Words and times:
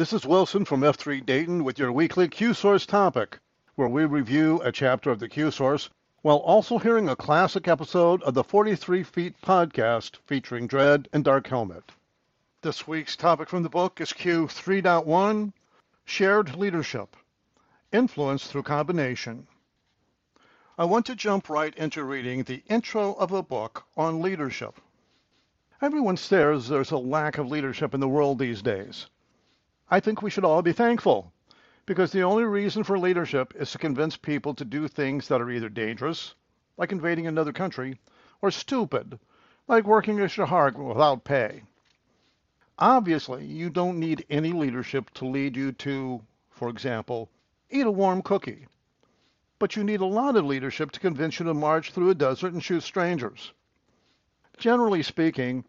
This 0.00 0.14
is 0.14 0.24
Wilson 0.24 0.64
from 0.64 0.80
F3 0.80 1.26
Dayton 1.26 1.62
with 1.62 1.78
your 1.78 1.92
weekly 1.92 2.26
Q 2.26 2.54
Source 2.54 2.86
topic, 2.86 3.38
where 3.74 3.86
we 3.86 4.06
review 4.06 4.58
a 4.62 4.72
chapter 4.72 5.10
of 5.10 5.18
the 5.18 5.28
Q 5.28 5.50
Source 5.50 5.90
while 6.22 6.38
also 6.38 6.78
hearing 6.78 7.06
a 7.06 7.14
classic 7.14 7.68
episode 7.68 8.22
of 8.22 8.32
the 8.32 8.42
43 8.42 9.02
Feet 9.02 9.38
podcast 9.42 10.16
featuring 10.24 10.66
Dread 10.66 11.06
and 11.12 11.22
Dark 11.22 11.48
Helmet. 11.48 11.92
This 12.62 12.88
week's 12.88 13.14
topic 13.14 13.50
from 13.50 13.62
the 13.62 13.68
book 13.68 14.00
is 14.00 14.14
Q 14.14 14.46
3.1 14.46 15.52
Shared 16.06 16.56
Leadership 16.56 17.14
Influence 17.92 18.46
Through 18.46 18.62
Combination. 18.62 19.48
I 20.78 20.86
want 20.86 21.04
to 21.04 21.14
jump 21.14 21.50
right 21.50 21.74
into 21.74 22.04
reading 22.04 22.44
the 22.44 22.62
intro 22.70 23.12
of 23.12 23.32
a 23.32 23.42
book 23.42 23.84
on 23.98 24.22
leadership. 24.22 24.80
Everyone 25.82 26.16
says 26.16 26.68
there's 26.68 26.90
a 26.90 26.96
lack 26.96 27.36
of 27.36 27.50
leadership 27.50 27.92
in 27.92 28.00
the 28.00 28.08
world 28.08 28.38
these 28.38 28.62
days. 28.62 29.06
I 29.92 29.98
think 29.98 30.22
we 30.22 30.30
should 30.30 30.44
all 30.44 30.62
be 30.62 30.72
thankful 30.72 31.32
because 31.84 32.12
the 32.12 32.22
only 32.22 32.44
reason 32.44 32.84
for 32.84 32.96
leadership 32.96 33.52
is 33.56 33.72
to 33.72 33.78
convince 33.78 34.16
people 34.16 34.54
to 34.54 34.64
do 34.64 34.86
things 34.86 35.26
that 35.26 35.40
are 35.40 35.50
either 35.50 35.68
dangerous, 35.68 36.36
like 36.76 36.92
invading 36.92 37.26
another 37.26 37.52
country, 37.52 37.98
or 38.40 38.52
stupid, 38.52 39.18
like 39.66 39.84
working 39.84 40.20
a 40.20 40.46
hard 40.46 40.78
without 40.78 41.24
pay. 41.24 41.64
Obviously, 42.78 43.44
you 43.44 43.68
don't 43.68 43.98
need 43.98 44.24
any 44.30 44.52
leadership 44.52 45.10
to 45.14 45.26
lead 45.26 45.56
you 45.56 45.72
to, 45.72 46.22
for 46.50 46.68
example, 46.68 47.28
eat 47.68 47.84
a 47.84 47.90
warm 47.90 48.22
cookie. 48.22 48.68
But 49.58 49.74
you 49.74 49.82
need 49.82 50.00
a 50.00 50.06
lot 50.06 50.36
of 50.36 50.44
leadership 50.44 50.92
to 50.92 51.00
convince 51.00 51.40
you 51.40 51.46
to 51.46 51.54
march 51.54 51.90
through 51.90 52.10
a 52.10 52.14
desert 52.14 52.52
and 52.52 52.62
shoot 52.62 52.84
strangers. 52.84 53.52
Generally 54.56 55.02
speaking, 55.02 55.64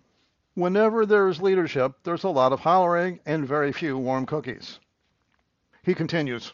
Whenever 0.53 1.05
there 1.05 1.29
is 1.29 1.41
leadership, 1.41 1.93
there's 2.03 2.25
a 2.25 2.29
lot 2.29 2.51
of 2.51 2.59
hollering 2.59 3.21
and 3.25 3.47
very 3.47 3.71
few 3.71 3.97
warm 3.97 4.25
cookies. 4.25 4.81
He 5.81 5.93
continues 5.93 6.51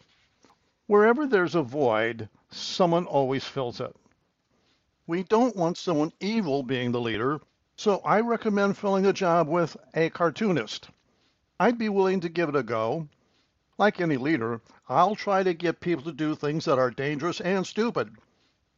Wherever 0.86 1.26
there's 1.26 1.56
a 1.56 1.64
void, 1.64 2.30
someone 2.52 3.08
always 3.08 3.46
fills 3.46 3.82
it. 3.82 3.96
We 5.08 5.24
don't 5.24 5.56
want 5.56 5.80
someone 5.80 6.14
evil 6.20 6.62
being 6.62 6.92
the 6.92 7.02
leader, 7.02 7.42
so 7.76 8.00
I 8.06 8.20
recommend 8.20 8.78
filling 8.78 9.04
the 9.04 9.14
job 9.14 9.48
with 9.48 9.76
a 9.96 10.12
cartoonist. 10.12 10.90
I'd 11.60 11.80
be 11.80 11.90
willing 11.90 12.20
to 12.20 12.30
give 12.30 12.50
it 12.50 12.56
a 12.56 12.62
go. 12.62 13.08
Like 13.80 14.00
any 14.00 14.18
leader, 14.18 14.62
I'll 14.88 15.16
try 15.16 15.42
to 15.42 15.56
get 15.56 15.80
people 15.80 16.04
to 16.04 16.12
do 16.12 16.36
things 16.36 16.66
that 16.66 16.78
are 16.78 16.92
dangerous 16.92 17.42
and 17.42 17.66
stupid. 17.66 18.16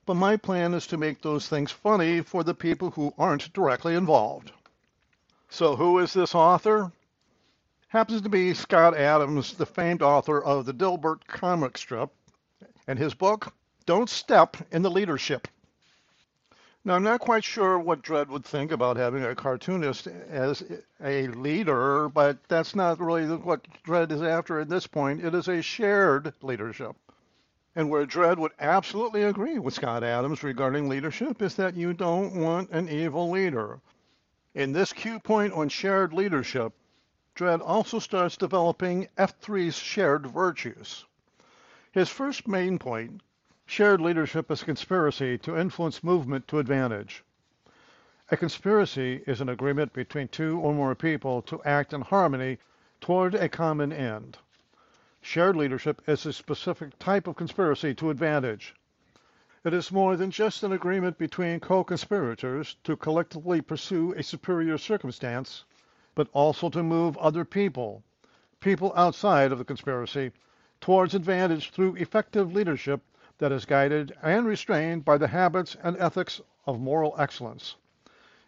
But 0.05 0.13
my 0.13 0.37
plan 0.37 0.73
is 0.73 0.87
to 0.87 0.97
make 0.97 1.21
those 1.21 1.49
things 1.49 1.73
funny 1.73 2.21
for 2.21 2.41
the 2.45 2.55
people 2.55 2.91
who 2.91 3.13
aren't 3.17 3.51
directly 3.51 3.95
involved. 3.95 4.53
So, 5.51 5.75
who 5.75 5.97
is 5.97 6.13
this 6.13 6.35
author? 6.35 6.91
Happens 7.87 8.21
to 8.21 8.29
be 8.29 8.53
Scott 8.53 8.95
Adams, 8.95 9.55
the 9.55 9.65
famed 9.65 10.03
author 10.03 10.39
of 10.39 10.67
the 10.67 10.73
Dilbert 10.73 11.25
comic 11.25 11.75
strip, 11.75 12.11
and 12.85 12.99
his 12.99 13.15
book, 13.15 13.51
Don't 13.87 14.11
Step 14.11 14.57
in 14.71 14.83
the 14.83 14.91
Leadership. 14.91 15.47
Now, 16.85 16.93
I'm 16.93 17.03
not 17.03 17.19
quite 17.19 17.43
sure 17.43 17.79
what 17.79 18.03
Dread 18.03 18.29
would 18.29 18.45
think 18.45 18.71
about 18.71 18.95
having 18.95 19.23
a 19.23 19.33
cartoonist 19.33 20.05
as 20.29 20.63
a 21.03 21.27
leader, 21.29 22.09
but 22.09 22.37
that's 22.47 22.75
not 22.75 22.99
really 22.99 23.25
what 23.25 23.67
Dread 23.83 24.11
is 24.11 24.21
after 24.21 24.59
at 24.59 24.69
this 24.69 24.85
point. 24.85 25.25
It 25.25 25.33
is 25.33 25.47
a 25.47 25.63
shared 25.63 26.31
leadership. 26.43 26.95
And 27.75 27.89
where 27.89 28.05
Dread 28.05 28.37
would 28.37 28.53
absolutely 28.59 29.23
agree 29.23 29.57
with 29.57 29.73
Scott 29.73 30.03
Adams 30.03 30.43
regarding 30.43 30.87
leadership 30.87 31.41
is 31.41 31.55
that 31.55 31.75
you 31.75 31.93
don't 31.93 32.35
want 32.35 32.69
an 32.69 32.87
evil 32.87 33.31
leader. 33.31 33.79
In 34.55 34.71
this 34.71 34.93
Q 34.93 35.19
point 35.19 35.53
on 35.53 35.69
shared 35.69 36.11
leadership, 36.11 36.73
Dread 37.35 37.61
also 37.61 37.99
starts 37.99 38.35
developing 38.35 39.07
F3's 39.15 39.75
shared 39.75 40.25
virtues. 40.25 41.05
His 41.91 42.09
first 42.09 42.47
main 42.47 42.79
point, 42.79 43.21
shared 43.67 44.01
leadership 44.01 44.49
is 44.49 44.63
conspiracy 44.63 45.37
to 45.37 45.55
influence 45.55 46.03
movement 46.03 46.47
to 46.47 46.57
advantage. 46.57 47.23
A 48.31 48.37
conspiracy 48.37 49.23
is 49.27 49.39
an 49.39 49.49
agreement 49.49 49.93
between 49.93 50.27
two 50.27 50.59
or 50.59 50.73
more 50.73 50.95
people 50.95 51.43
to 51.43 51.61
act 51.63 51.93
in 51.93 52.01
harmony 52.01 52.57
toward 52.99 53.35
a 53.35 53.49
common 53.49 53.93
end. 53.93 54.39
Shared 55.21 55.57
leadership 55.57 56.01
is 56.07 56.25
a 56.25 56.33
specific 56.33 56.97
type 56.97 57.27
of 57.27 57.35
conspiracy 57.35 57.93
to 57.93 58.09
advantage. 58.09 58.73
It 59.61 59.73
is 59.73 59.91
more 59.91 60.15
than 60.15 60.31
just 60.31 60.63
an 60.63 60.71
agreement 60.71 61.17
between 61.17 61.59
co-conspirators 61.59 62.77
to 62.85 62.95
collectively 62.95 63.59
pursue 63.59 64.13
a 64.13 64.23
superior 64.23 64.77
circumstance, 64.77 65.65
but 66.15 66.29
also 66.31 66.69
to 66.69 66.81
move 66.81 67.17
other 67.17 67.43
people, 67.43 68.01
people 68.61 68.93
outside 68.95 69.51
of 69.51 69.57
the 69.57 69.65
conspiracy, 69.65 70.31
towards 70.79 71.13
advantage 71.13 71.71
through 71.71 71.97
effective 71.97 72.53
leadership 72.53 73.01
that 73.39 73.51
is 73.51 73.65
guided 73.65 74.15
and 74.23 74.47
restrained 74.47 75.03
by 75.03 75.17
the 75.17 75.27
habits 75.27 75.75
and 75.83 75.97
ethics 75.97 76.39
of 76.65 76.79
moral 76.79 77.13
excellence. 77.17 77.75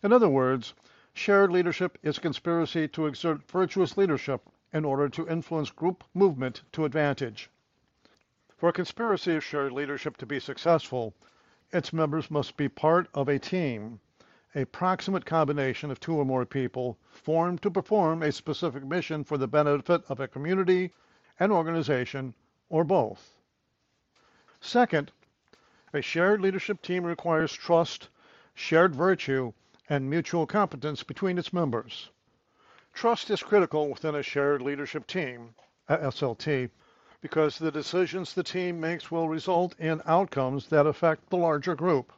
In 0.01 0.13
other 0.13 0.29
words, 0.29 0.73
shared 1.13 1.51
leadership 1.51 1.97
is 2.03 2.19
conspiracy 2.19 2.87
to 2.87 3.05
exert 3.05 3.45
virtuous 3.51 3.97
leadership 3.97 4.47
in 4.71 4.85
order 4.85 5.09
to 5.09 5.27
influence 5.27 5.71
group 5.71 6.05
movement 6.13 6.61
to 6.71 6.85
advantage. 6.85 7.49
For 8.61 8.69
a 8.69 8.73
conspiracy 8.73 9.35
of 9.35 9.43
shared 9.43 9.71
leadership 9.71 10.17
to 10.17 10.27
be 10.27 10.39
successful, 10.39 11.15
its 11.71 11.91
members 11.91 12.29
must 12.29 12.57
be 12.57 12.69
part 12.69 13.07
of 13.15 13.27
a 13.27 13.39
team, 13.39 13.99
a 14.53 14.65
proximate 14.65 15.25
combination 15.25 15.89
of 15.89 15.99
two 15.99 16.13
or 16.13 16.25
more 16.25 16.45
people 16.45 16.99
formed 17.09 17.63
to 17.63 17.71
perform 17.71 18.21
a 18.21 18.31
specific 18.31 18.83
mission 18.85 19.23
for 19.23 19.39
the 19.39 19.47
benefit 19.47 20.03
of 20.09 20.19
a 20.19 20.27
community, 20.27 20.93
an 21.39 21.51
organization, 21.51 22.35
or 22.69 22.83
both. 22.83 23.33
Second, 24.59 25.11
a 25.91 26.03
shared 26.03 26.39
leadership 26.39 26.83
team 26.83 27.03
requires 27.03 27.51
trust, 27.51 28.09
shared 28.53 28.95
virtue, 28.95 29.53
and 29.89 30.07
mutual 30.07 30.45
competence 30.45 31.01
between 31.01 31.39
its 31.39 31.51
members. 31.51 32.11
Trust 32.93 33.31
is 33.31 33.41
critical 33.41 33.89
within 33.89 34.13
a 34.13 34.21
shared 34.21 34.61
leadership 34.61 35.07
team, 35.07 35.55
SLT, 35.89 36.69
because 37.21 37.57
the 37.57 37.71
decisions 37.71 38.33
the 38.33 38.43
team 38.43 38.79
makes 38.79 39.11
will 39.11 39.29
result 39.29 39.75
in 39.79 40.01
outcomes 40.05 40.67
that 40.67 40.87
affect 40.87 41.29
the 41.29 41.37
larger 41.37 41.75
group. 41.75 42.11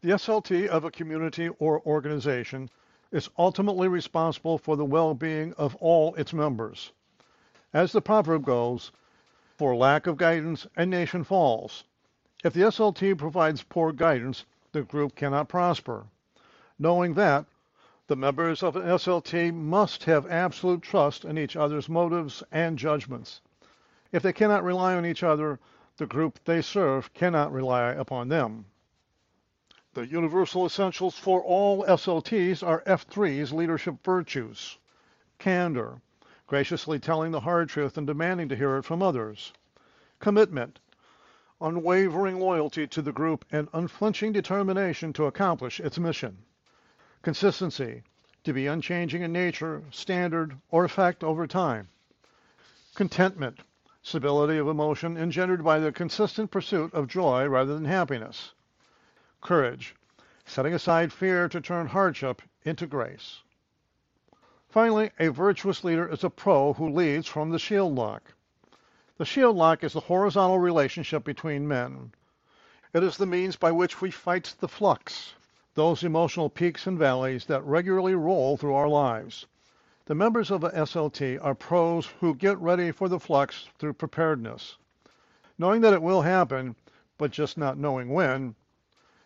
The 0.00 0.10
SLT 0.10 0.68
of 0.68 0.84
a 0.84 0.90
community 0.90 1.48
or 1.58 1.84
organization 1.84 2.70
is 3.10 3.28
ultimately 3.36 3.88
responsible 3.88 4.58
for 4.58 4.76
the 4.76 4.84
well-being 4.84 5.52
of 5.54 5.74
all 5.76 6.14
its 6.14 6.32
members. 6.32 6.92
As 7.72 7.92
the 7.92 8.00
proverb 8.00 8.44
goes, 8.44 8.92
for 9.56 9.74
lack 9.74 10.06
of 10.06 10.16
guidance, 10.16 10.66
a 10.76 10.86
nation 10.86 11.24
falls. 11.24 11.84
If 12.44 12.52
the 12.52 12.60
SLT 12.60 13.18
provides 13.18 13.62
poor 13.62 13.90
guidance, 13.90 14.44
the 14.72 14.82
group 14.82 15.16
cannot 15.16 15.48
prosper. 15.48 16.06
Knowing 16.78 17.14
that, 17.14 17.46
the 18.06 18.16
members 18.16 18.62
of 18.62 18.76
an 18.76 18.82
SLT 18.82 19.52
must 19.52 20.04
have 20.04 20.30
absolute 20.30 20.82
trust 20.82 21.24
in 21.24 21.38
each 21.38 21.56
other's 21.56 21.88
motives 21.88 22.42
and 22.52 22.78
judgments. 22.78 23.40
If 24.12 24.22
they 24.22 24.32
cannot 24.32 24.62
rely 24.62 24.94
on 24.94 25.04
each 25.04 25.22
other, 25.22 25.58
the 25.96 26.06
group 26.06 26.38
they 26.44 26.62
serve 26.62 27.12
cannot 27.14 27.52
rely 27.52 27.90
upon 27.92 28.28
them. 28.28 28.66
The 29.94 30.06
universal 30.06 30.66
essentials 30.66 31.18
for 31.18 31.42
all 31.42 31.84
SLTs 31.84 32.62
are 32.62 32.82
F3's 32.82 33.52
leadership 33.52 34.04
virtues 34.04 34.78
candor, 35.38 36.00
graciously 36.46 36.98
telling 36.98 37.32
the 37.32 37.40
hard 37.40 37.68
truth 37.68 37.98
and 37.98 38.06
demanding 38.06 38.48
to 38.50 38.56
hear 38.56 38.76
it 38.76 38.84
from 38.84 39.02
others. 39.02 39.52
Commitment, 40.18 40.78
unwavering 41.60 42.38
loyalty 42.38 42.86
to 42.86 43.02
the 43.02 43.12
group 43.12 43.44
and 43.50 43.68
unflinching 43.72 44.32
determination 44.32 45.12
to 45.14 45.24
accomplish 45.24 45.80
its 45.80 45.98
mission. 45.98 46.38
Consistency, 47.22 48.02
to 48.44 48.52
be 48.52 48.66
unchanging 48.66 49.22
in 49.22 49.32
nature, 49.32 49.82
standard, 49.90 50.56
or 50.70 50.84
effect 50.84 51.24
over 51.24 51.46
time. 51.46 51.88
Contentment, 52.94 53.60
stability 54.06 54.56
of 54.56 54.68
emotion 54.68 55.16
engendered 55.16 55.64
by 55.64 55.80
the 55.80 55.90
consistent 55.90 56.48
pursuit 56.48 56.94
of 56.94 57.08
joy 57.08 57.44
rather 57.44 57.74
than 57.74 57.84
happiness. 57.84 58.52
Courage, 59.40 59.96
setting 60.44 60.72
aside 60.72 61.12
fear 61.12 61.48
to 61.48 61.60
turn 61.60 61.88
hardship 61.88 62.40
into 62.64 62.86
grace. 62.86 63.40
Finally, 64.68 65.10
a 65.18 65.26
virtuous 65.26 65.82
leader 65.82 66.08
is 66.08 66.22
a 66.22 66.30
pro 66.30 66.72
who 66.74 66.88
leads 66.88 67.26
from 67.26 67.50
the 67.50 67.58
shield 67.58 67.96
lock. 67.96 68.32
The 69.18 69.24
shield 69.24 69.56
lock 69.56 69.82
is 69.82 69.94
the 69.94 69.98
horizontal 69.98 70.60
relationship 70.60 71.24
between 71.24 71.66
men. 71.66 72.12
It 72.94 73.02
is 73.02 73.16
the 73.16 73.26
means 73.26 73.56
by 73.56 73.72
which 73.72 74.00
we 74.00 74.12
fight 74.12 74.54
the 74.60 74.68
flux, 74.68 75.34
those 75.74 76.04
emotional 76.04 76.48
peaks 76.48 76.86
and 76.86 76.96
valleys 76.96 77.46
that 77.46 77.64
regularly 77.64 78.14
roll 78.14 78.56
through 78.56 78.74
our 78.74 78.88
lives. 78.88 79.46
The 80.06 80.14
members 80.14 80.52
of 80.52 80.62
a 80.62 80.70
SLT 80.70 81.44
are 81.44 81.56
pros 81.56 82.06
who 82.20 82.32
get 82.32 82.58
ready 82.58 82.92
for 82.92 83.08
the 83.08 83.18
flux 83.18 83.68
through 83.76 83.94
preparedness. 83.94 84.78
Knowing 85.58 85.80
that 85.80 85.92
it 85.92 86.02
will 86.02 86.22
happen, 86.22 86.76
but 87.18 87.32
just 87.32 87.58
not 87.58 87.76
knowing 87.76 88.10
when, 88.10 88.54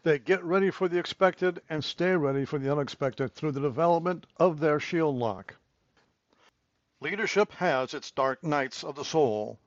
they 0.05 0.19
get 0.19 0.43
ready 0.43 0.71
for 0.71 0.88
the 0.88 0.99
expected 0.99 1.61
and 1.69 1.85
stay 1.85 2.17
ready 2.17 2.47
for 2.47 2.59
the 2.59 2.73
unexpected 2.73 3.35
through 3.35 3.53
the 3.53 3.61
development 3.61 4.27
of 4.38 4.59
their 4.59 4.81
shield 4.81 5.17
lock. 5.17 5.56
Leadership 7.03 7.53
has 7.53 7.93
its 7.93 8.11
dark 8.11 8.43
nights 8.43 8.83
of 8.83 8.94
the 8.94 9.05
soul, 9.05 9.59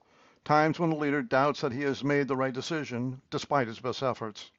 times 0.43 0.79
when 0.79 0.91
a 0.91 0.95
leader 0.95 1.21
doubts 1.21 1.61
that 1.61 1.73
he 1.73 1.83
has 1.83 2.03
made 2.03 2.27
the 2.27 2.35
right 2.35 2.55
decision 2.55 3.21
despite 3.29 3.67
his 3.67 3.79
best 3.79 4.01
efforts. 4.01 4.49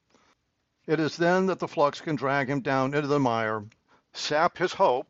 It 0.87 1.01
is 1.01 1.17
then 1.17 1.47
that 1.47 1.59
the 1.59 1.67
flux 1.67 1.99
can 1.99 2.15
drag 2.15 2.49
him 2.49 2.61
down 2.61 2.93
into 2.93 3.09
the 3.09 3.19
mire, 3.19 3.65
sap 4.13 4.57
his 4.57 4.71
hope, 4.71 5.09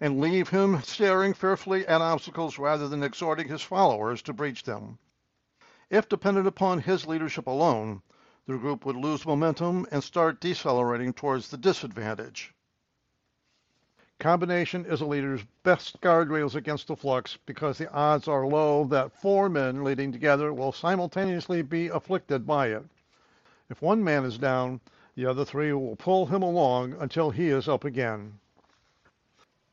and 0.00 0.20
leave 0.20 0.48
him 0.48 0.80
staring 0.82 1.34
fearfully 1.34 1.86
at 1.86 2.00
obstacles 2.00 2.58
rather 2.58 2.88
than 2.88 3.02
exhorting 3.02 3.48
his 3.48 3.62
followers 3.62 4.22
to 4.22 4.32
breach 4.32 4.62
them. 4.62 4.98
If 5.90 6.08
dependent 6.08 6.46
upon 6.46 6.80
his 6.80 7.06
leadership 7.06 7.46
alone, 7.46 8.00
the 8.46 8.56
group 8.56 8.86
would 8.86 8.96
lose 8.96 9.26
momentum 9.26 9.86
and 9.92 10.02
start 10.02 10.40
decelerating 10.40 11.12
towards 11.12 11.50
the 11.50 11.58
disadvantage. 11.58 12.54
Combination 14.18 14.84
is 14.84 15.00
a 15.00 15.06
leader's 15.06 15.44
best 15.62 16.00
guardrails 16.00 16.54
against 16.54 16.88
the 16.88 16.96
flux 16.96 17.38
because 17.46 17.78
the 17.78 17.90
odds 17.92 18.28
are 18.28 18.46
low 18.46 18.84
that 18.84 19.12
four 19.12 19.48
men 19.48 19.82
leading 19.82 20.12
together 20.12 20.52
will 20.52 20.72
simultaneously 20.72 21.62
be 21.62 21.88
afflicted 21.88 22.46
by 22.46 22.68
it. 22.68 22.84
If 23.68 23.80
one 23.80 24.04
man 24.04 24.24
is 24.24 24.36
down, 24.36 24.80
the 25.14 25.26
other 25.26 25.44
three 25.44 25.72
will 25.72 25.96
pull 25.96 26.26
him 26.26 26.42
along 26.42 26.94
until 27.00 27.30
he 27.30 27.48
is 27.48 27.68
up 27.68 27.84
again. 27.84 28.38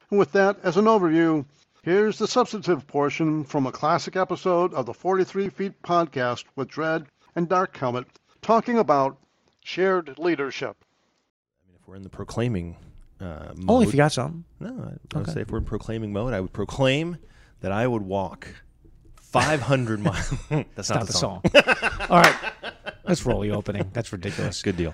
And 0.09 0.19
with 0.19 0.31
that 0.33 0.57
as 0.63 0.77
an 0.77 0.85
overview, 0.85 1.45
here's 1.83 2.17
the 2.17 2.27
substantive 2.27 2.87
portion 2.87 3.43
from 3.43 3.67
a 3.67 3.71
classic 3.71 4.15
episode 4.15 4.73
of 4.73 4.85
the 4.85 4.93
43 4.93 5.49
Feet 5.49 5.81
podcast 5.83 6.45
with 6.55 6.67
Dread 6.69 7.05
and 7.35 7.47
Dark 7.49 7.75
Helmet 7.77 8.07
talking 8.41 8.77
about 8.79 9.17
shared 9.63 10.17
leadership. 10.17 10.77
I 10.81 11.67
mean, 11.67 11.77
if 11.81 11.87
we're 11.87 11.95
in 11.95 12.03
the 12.03 12.09
proclaiming 12.09 12.77
uh, 13.19 13.49
mode, 13.55 13.65
Only 13.69 13.87
if 13.87 13.93
you 13.93 13.97
got 13.97 14.13
something. 14.13 14.43
No, 14.59 14.69
I 14.69 14.71
would 14.71 14.99
Okay. 15.23 15.31
say 15.33 15.41
if 15.41 15.51
we're 15.51 15.57
in 15.57 15.65
proclaiming 15.65 16.13
mode, 16.13 16.33
I 16.33 16.39
would 16.39 16.53
proclaim 16.53 17.17
that 17.61 17.71
I 17.71 17.85
would 17.87 18.03
walk 18.03 18.47
500 19.21 19.99
miles. 20.03 20.33
That's 20.49 20.87
Stop 20.87 20.97
not 20.99 21.07
the, 21.07 21.11
the 21.13 21.17
song. 21.17 21.41
All 22.09 22.21
right. 22.21 22.35
Let's 23.05 23.25
roll 23.25 23.41
the 23.41 23.51
opening. 23.51 23.89
That's 23.93 24.11
ridiculous. 24.13 24.61
Good 24.61 24.77
deal. 24.77 24.93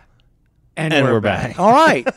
And, 0.76 0.92
And 0.94 1.06
we're, 1.06 1.14
we're 1.14 1.20
back. 1.20 1.50
back. 1.56 1.60
All 1.60 1.72
right. 1.72 2.08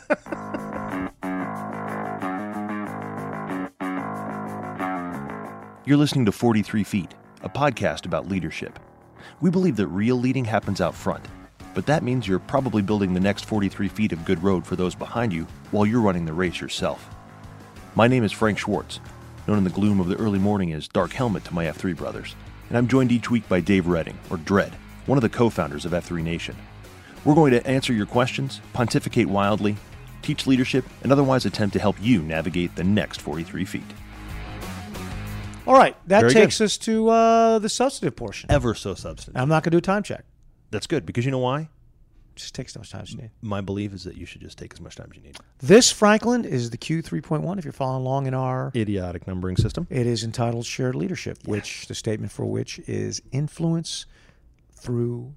You're 5.87 5.95
listening 5.95 6.25
to 6.25 6.33
43 6.33 6.83
Feet, 6.83 7.13
a 7.43 7.49
podcast 7.49 8.05
about 8.05 8.27
leadership. 8.27 8.77
We 9.39 9.49
believe 9.49 9.77
that 9.77 9.87
real 9.87 10.17
leading 10.17 10.43
happens 10.43 10.81
out 10.81 10.93
front, 10.93 11.25
but 11.73 11.85
that 11.85 12.03
means 12.03 12.27
you're 12.27 12.39
probably 12.39 12.81
building 12.81 13.13
the 13.13 13.21
next 13.21 13.45
43 13.45 13.87
feet 13.87 14.11
of 14.11 14.25
good 14.25 14.43
road 14.43 14.67
for 14.67 14.75
those 14.75 14.95
behind 14.95 15.31
you 15.31 15.47
while 15.71 15.85
you're 15.85 16.01
running 16.01 16.25
the 16.25 16.33
race 16.33 16.59
yourself. 16.59 17.15
My 17.95 18.05
name 18.05 18.25
is 18.25 18.33
Frank 18.33 18.57
Schwartz, 18.59 18.99
known 19.47 19.59
in 19.59 19.63
the 19.63 19.69
gloom 19.69 20.01
of 20.01 20.09
the 20.09 20.17
early 20.17 20.39
morning 20.39 20.73
as 20.73 20.89
Dark 20.89 21.13
Helmet 21.13 21.45
to 21.45 21.53
my 21.53 21.67
F3 21.67 21.95
brothers, 21.95 22.35
and 22.67 22.77
I'm 22.77 22.89
joined 22.89 23.13
each 23.13 23.31
week 23.31 23.47
by 23.47 23.61
Dave 23.61 23.87
Redding, 23.87 24.19
or 24.29 24.35
Dread, 24.35 24.73
one 25.05 25.17
of 25.17 25.21
the 25.21 25.29
co 25.29 25.49
founders 25.49 25.85
of 25.85 25.93
F3 25.93 26.21
Nation. 26.21 26.57
We're 27.23 27.33
going 27.33 27.51
to 27.51 27.65
answer 27.65 27.93
your 27.93 28.07
questions, 28.07 28.59
pontificate 28.73 29.29
wildly, 29.29 29.77
teach 30.21 30.47
leadership, 30.47 30.83
and 31.03 31.13
otherwise 31.13 31.45
attempt 31.45 31.71
to 31.75 31.79
help 31.79 31.95
you 32.01 32.23
navigate 32.23 32.75
the 32.75 32.83
next 32.83 33.21
43 33.21 33.63
feet. 33.63 33.93
All 35.67 35.75
right. 35.75 35.95
That 36.07 36.21
Very 36.21 36.33
takes 36.33 36.61
us 36.61 36.77
to 36.79 37.09
uh, 37.09 37.59
the 37.59 37.69
substantive 37.69 38.15
portion. 38.15 38.51
Ever 38.51 38.73
so 38.73 38.93
substantive. 38.95 39.41
I'm 39.41 39.49
not 39.49 39.63
going 39.63 39.71
to 39.71 39.71
do 39.71 39.77
a 39.77 39.81
time 39.81 40.03
check. 40.03 40.25
That's 40.71 40.87
good 40.87 41.05
because 41.05 41.25
you 41.25 41.31
know 41.31 41.39
why? 41.39 41.69
Just 42.35 42.53
takes 42.53 42.73
as 42.73 42.77
much 42.77 42.91
time 42.91 43.01
as 43.01 43.11
you 43.11 43.17
need. 43.17 43.31
My 43.41 43.61
belief 43.61 43.93
is 43.93 44.03
that 44.03 44.15
you 44.15 44.25
should 44.27 44.41
just 44.41 44.59
take 44.59 44.71
as 44.73 44.79
much 44.79 44.95
time 44.95 45.07
as 45.09 45.17
you 45.17 45.23
need. 45.23 45.37
This, 45.57 45.91
Franklin, 45.91 46.45
is 46.45 46.69
the 46.69 46.77
Q3.1. 46.77 47.57
If 47.57 47.65
you're 47.65 47.71
following 47.71 48.01
along 48.01 48.27
in 48.27 48.35
our, 48.35 48.71
Idiotic 48.75 49.27
numbering 49.27 49.57
system. 49.57 49.87
it 49.89 50.05
is 50.05 50.23
entitled 50.23 50.65
Shared 50.65 50.93
Leadership, 50.95 51.39
which 51.45 51.87
the 51.87 51.95
statement 51.95 52.31
for 52.31 52.45
which 52.45 52.77
is 52.87 53.21
influence 53.31 54.05
through 54.73 55.33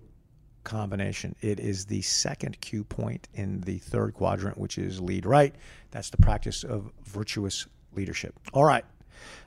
combination. 0.65 1.35
It 1.41 1.59
is 1.59 1.87
the 1.87 2.03
second 2.03 2.61
Q 2.61 2.85
point 2.85 3.29
in 3.33 3.63
the 3.63 3.79
third 3.79 4.13
quadrant, 4.13 4.59
which 4.59 4.77
is 4.77 5.01
lead 5.01 5.25
right. 5.25 5.55
That's 5.91 6.11
the 6.11 6.19
practice 6.19 6.65
of 6.65 6.91
virtuous 7.05 7.67
leadership. 7.95 8.39
All 8.53 8.65
right. 8.65 8.85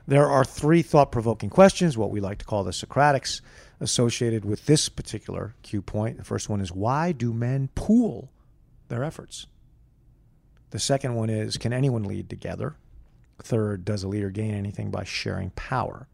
There 0.06 0.28
are 0.28 0.44
three 0.44 0.82
thought 0.82 1.10
provoking 1.10 1.50
questions, 1.50 1.96
what 1.96 2.10
we 2.10 2.20
like 2.20 2.38
to 2.38 2.44
call 2.44 2.64
the 2.64 2.72
Socratics, 2.72 3.40
associated 3.80 4.44
with 4.44 4.66
this 4.66 4.88
particular 4.88 5.54
Q 5.62 5.82
point. 5.82 6.18
The 6.18 6.24
first 6.24 6.48
one 6.48 6.60
is 6.60 6.72
why 6.72 7.12
do 7.12 7.32
men 7.32 7.68
pool 7.74 8.30
their 8.88 9.02
efforts? 9.02 9.46
The 10.70 10.78
second 10.78 11.14
one 11.14 11.30
is 11.30 11.56
can 11.56 11.72
anyone 11.72 12.04
lead 12.04 12.28
together? 12.28 12.76
Third, 13.42 13.84
does 13.84 14.04
a 14.04 14.08
leader 14.08 14.30
gain 14.30 14.54
anything 14.54 14.90
by 14.90 15.04
sharing 15.04 15.50
power? 15.50 16.08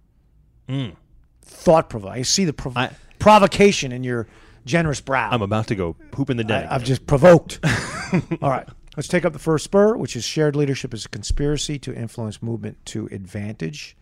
Mm. 0.68 0.96
Thought 1.42 1.90
provoking. 1.90 2.20
I 2.20 2.22
see 2.22 2.44
the 2.44 2.52
prov- 2.52 2.76
I- 2.76 2.94
provocation 3.18 3.92
in 3.92 4.04
your 4.04 4.26
generous 4.64 5.00
brow. 5.00 5.30
I'm 5.30 5.42
about 5.42 5.66
to 5.68 5.74
go 5.74 5.94
poop 6.10 6.30
in 6.30 6.36
the 6.36 6.44
den. 6.44 6.64
I, 6.66 6.72
have 6.72 6.84
just 6.84 7.06
provoked. 7.06 7.60
All 8.42 8.50
right. 8.50 8.68
Let's 8.96 9.08
take 9.08 9.24
up 9.24 9.32
the 9.32 9.38
first 9.38 9.64
spur, 9.64 9.96
which 9.96 10.16
is 10.16 10.24
shared 10.24 10.56
leadership 10.56 10.92
is 10.92 11.04
a 11.04 11.08
conspiracy 11.08 11.78
to 11.80 11.94
influence 11.94 12.42
movement 12.42 12.84
to 12.86 13.06
advantage. 13.12 13.96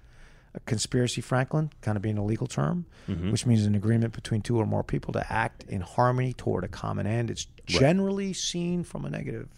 A 0.55 0.61
conspiracy, 0.61 1.21
Franklin, 1.21 1.71
kind 1.83 1.95
of 1.97 2.03
being 2.03 2.17
a 2.17 2.25
legal 2.25 2.47
term, 2.47 2.87
which 3.07 3.45
means 3.45 3.67
an 3.67 3.75
agreement 3.75 4.15
between 4.15 4.41
two 4.41 4.57
or 4.59 4.65
more 4.67 4.83
people 4.83 5.13
to 5.13 5.31
act 5.33 5.63
in 5.69 5.83
harmony 5.83 6.33
toward 6.33 6.65
a 6.65 6.69
common 6.69 7.07
end. 7.07 7.31
It's 7.31 7.47
generally 7.67 8.33
seen 8.33 8.83
from 8.83 9.05
a 9.05 9.11
negative 9.11 9.49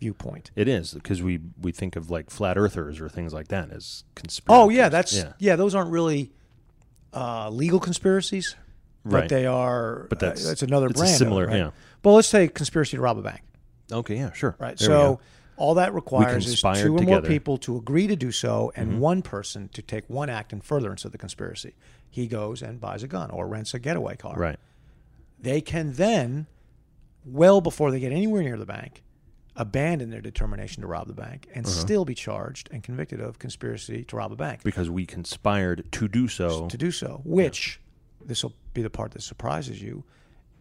viewpoint. 0.00 0.50
it 0.56 0.66
is 0.68 0.92
because 0.92 1.22
we 1.22 1.40
we 1.62 1.70
think 1.70 1.94
of 1.96 2.10
like 2.10 2.28
flat 2.28 2.58
earthers 2.58 3.00
or 3.00 3.08
things 3.08 3.32
like 3.32 3.48
that 3.48 3.70
as 3.70 4.02
conspiracy. 4.16 4.60
Oh 4.62 4.68
yeah, 4.68 4.88
that's 4.88 5.14
yeah. 5.16 5.32
yeah. 5.38 5.54
those 5.56 5.74
aren't 5.74 5.90
really 5.92 6.32
uh, 7.14 7.48
legal 7.48 7.78
conspiracies, 7.78 8.56
but 9.04 9.12
Right. 9.14 9.28
they 9.28 9.46
are. 9.46 10.06
But 10.10 10.18
that's- 10.18 10.44
uh, 10.44 10.48
that's 10.48 10.62
another 10.62 10.88
brand. 10.88 11.10
of 11.10 11.14
it, 11.14 11.18
similar- 11.18 11.46
right? 11.46 11.56
yeah. 11.56 11.70
Well, 12.02 12.16
let's 12.16 12.28
say 12.28 12.48
conspiracy 12.48 12.96
to 12.96 13.00
rob 13.00 13.18
a 13.18 13.22
bank. 13.22 13.40
Okay, 13.92 14.16
yeah, 14.16 14.32
sure. 14.32 14.56
Right. 14.58 14.76
There 14.78 14.86
so 14.88 15.20
all 15.56 15.74
that 15.74 15.94
requires 15.94 16.46
is 16.46 16.60
two 16.60 16.66
or 16.68 16.72
more 16.88 16.98
together. 16.98 17.20
Mm-hmm. 17.22 17.28
people 17.28 17.58
to 17.58 17.76
agree 17.76 18.06
to 18.08 18.16
do 18.16 18.32
so, 18.32 18.72
and 18.74 19.00
one 19.00 19.22
person 19.22 19.68
to 19.74 19.82
take 19.82 20.08
one 20.10 20.28
act 20.30 20.52
in 20.52 20.60
furtherance 20.60 21.04
of 21.04 21.12
the 21.12 21.18
conspiracy. 21.18 21.74
He 22.10 22.26
goes 22.26 22.62
and 22.62 22.80
buys 22.80 23.02
a 23.02 23.08
gun 23.08 23.30
or 23.30 23.46
rents 23.46 23.74
a 23.74 23.78
getaway 23.78 24.16
car. 24.16 24.36
right. 24.36 24.58
They 25.40 25.60
can 25.60 25.92
then, 25.92 26.46
well 27.24 27.60
before 27.60 27.90
they 27.90 28.00
get 28.00 28.12
anywhere 28.12 28.42
near 28.42 28.56
the 28.56 28.64
bank, 28.66 29.02
abandon 29.56 30.10
their 30.10 30.20
determination 30.22 30.80
to 30.80 30.86
rob 30.86 31.06
the 31.06 31.12
bank 31.12 31.48
and 31.54 31.66
Uh-huh. 31.66 31.74
still 31.74 32.04
be 32.04 32.14
charged 32.14 32.68
and 32.72 32.82
convicted 32.82 33.20
of 33.20 33.38
conspiracy 33.38 34.04
to 34.04 34.16
rob 34.16 34.32
a 34.32 34.36
bank 34.36 34.62
Because 34.64 34.88
we 34.90 35.04
conspired 35.06 35.84
to 35.92 36.08
do 36.08 36.26
so. 36.28 36.66
to 36.68 36.76
do 36.78 36.90
so. 36.90 37.20
Which 37.24 37.78
this 38.24 38.42
will 38.42 38.54
be 38.72 38.82
the 38.82 38.90
part 38.90 39.12
that 39.12 39.22
surprises 39.22 39.82
you. 39.82 40.02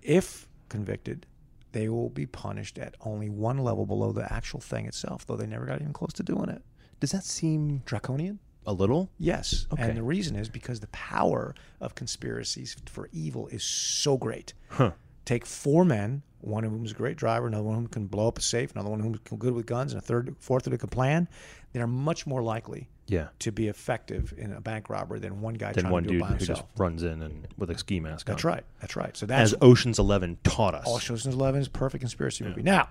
If 0.01 0.47
convicted, 0.69 1.25
they 1.73 1.89
will 1.89 2.09
be 2.09 2.25
punished 2.25 2.77
at 2.77 2.95
only 3.01 3.29
one 3.29 3.57
level 3.57 3.85
below 3.85 4.11
the 4.11 4.31
actual 4.31 4.61
thing 4.61 4.85
itself, 4.85 5.25
though 5.25 5.35
they 5.35 5.47
never 5.47 5.65
got 5.65 5.81
even 5.81 5.93
close 5.93 6.13
to 6.13 6.23
doing 6.23 6.49
it. 6.49 6.63
Does 6.99 7.11
that 7.11 7.23
seem 7.25 7.81
Draconian? 7.85 8.39
a 8.65 8.73
little? 8.73 9.09
Yes. 9.19 9.67
Okay. 9.73 9.83
And 9.83 9.97
the 9.97 10.03
reason 10.03 10.35
is 10.35 10.49
because 10.49 10.79
the 10.79 10.87
power 10.87 11.53
of 11.81 11.95
conspiracies 11.95 12.75
for 12.85 13.09
evil 13.11 13.47
is 13.47 13.63
so 13.63 14.17
great. 14.17 14.53
Huh. 14.69 14.91
Take 15.25 15.45
four 15.45 15.85
men, 15.85 16.21
one 16.41 16.63
of 16.63 16.71
whom 16.71 16.85
is 16.85 16.91
a 16.91 16.95
great 16.95 17.17
driver, 17.17 17.47
another 17.47 17.63
one 17.63 17.81
who 17.83 17.87
can 17.87 18.07
blow 18.07 18.27
up 18.27 18.37
a 18.37 18.41
safe, 18.41 18.71
another 18.73 18.89
one 18.89 18.99
whom 18.99 19.13
who's 19.29 19.39
good 19.39 19.53
with 19.53 19.65
guns, 19.65 19.93
and 19.93 20.01
a 20.01 20.05
third, 20.05 20.35
fourth 20.39 20.65
who 20.65 20.77
can 20.77 20.89
plan. 20.89 21.27
They're 21.71 21.87
much 21.87 22.27
more 22.27 22.43
likely 22.43 22.89
Yeah. 23.07 23.29
to 23.39 23.51
be 23.51 23.67
effective 23.67 24.33
in 24.37 24.51
a 24.53 24.61
bank 24.61 24.89
robbery 24.89 25.19
than 25.19 25.41
one 25.41 25.55
guy 25.55 25.71
Then 25.73 25.85
trying 25.85 25.93
one 25.93 26.03
to 26.03 26.09
do 26.09 26.15
it 26.15 26.19
dude 26.19 26.21
by 26.21 26.27
who 26.33 26.37
just 26.37 26.47
himself. 26.47 26.69
runs 26.77 27.01
in 27.03 27.21
and 27.21 27.47
with 27.57 27.69
a 27.71 27.77
ski 27.77 27.99
mask 27.99 28.27
That's 28.27 28.43
on. 28.45 28.51
right. 28.51 28.63
That's 28.81 28.95
right. 28.95 29.15
So 29.17 29.25
that's 29.25 29.53
As 29.53 29.57
Ocean's 29.61 29.97
Eleven 29.99 30.37
taught 30.43 30.75
us. 30.75 30.83
all 30.85 30.95
Ocean's 30.97 31.25
Eleven 31.25 31.61
is 31.61 31.67
a 31.67 31.71
perfect 31.71 32.01
conspiracy 32.01 32.43
movie. 32.43 32.61
Now, 32.63 32.89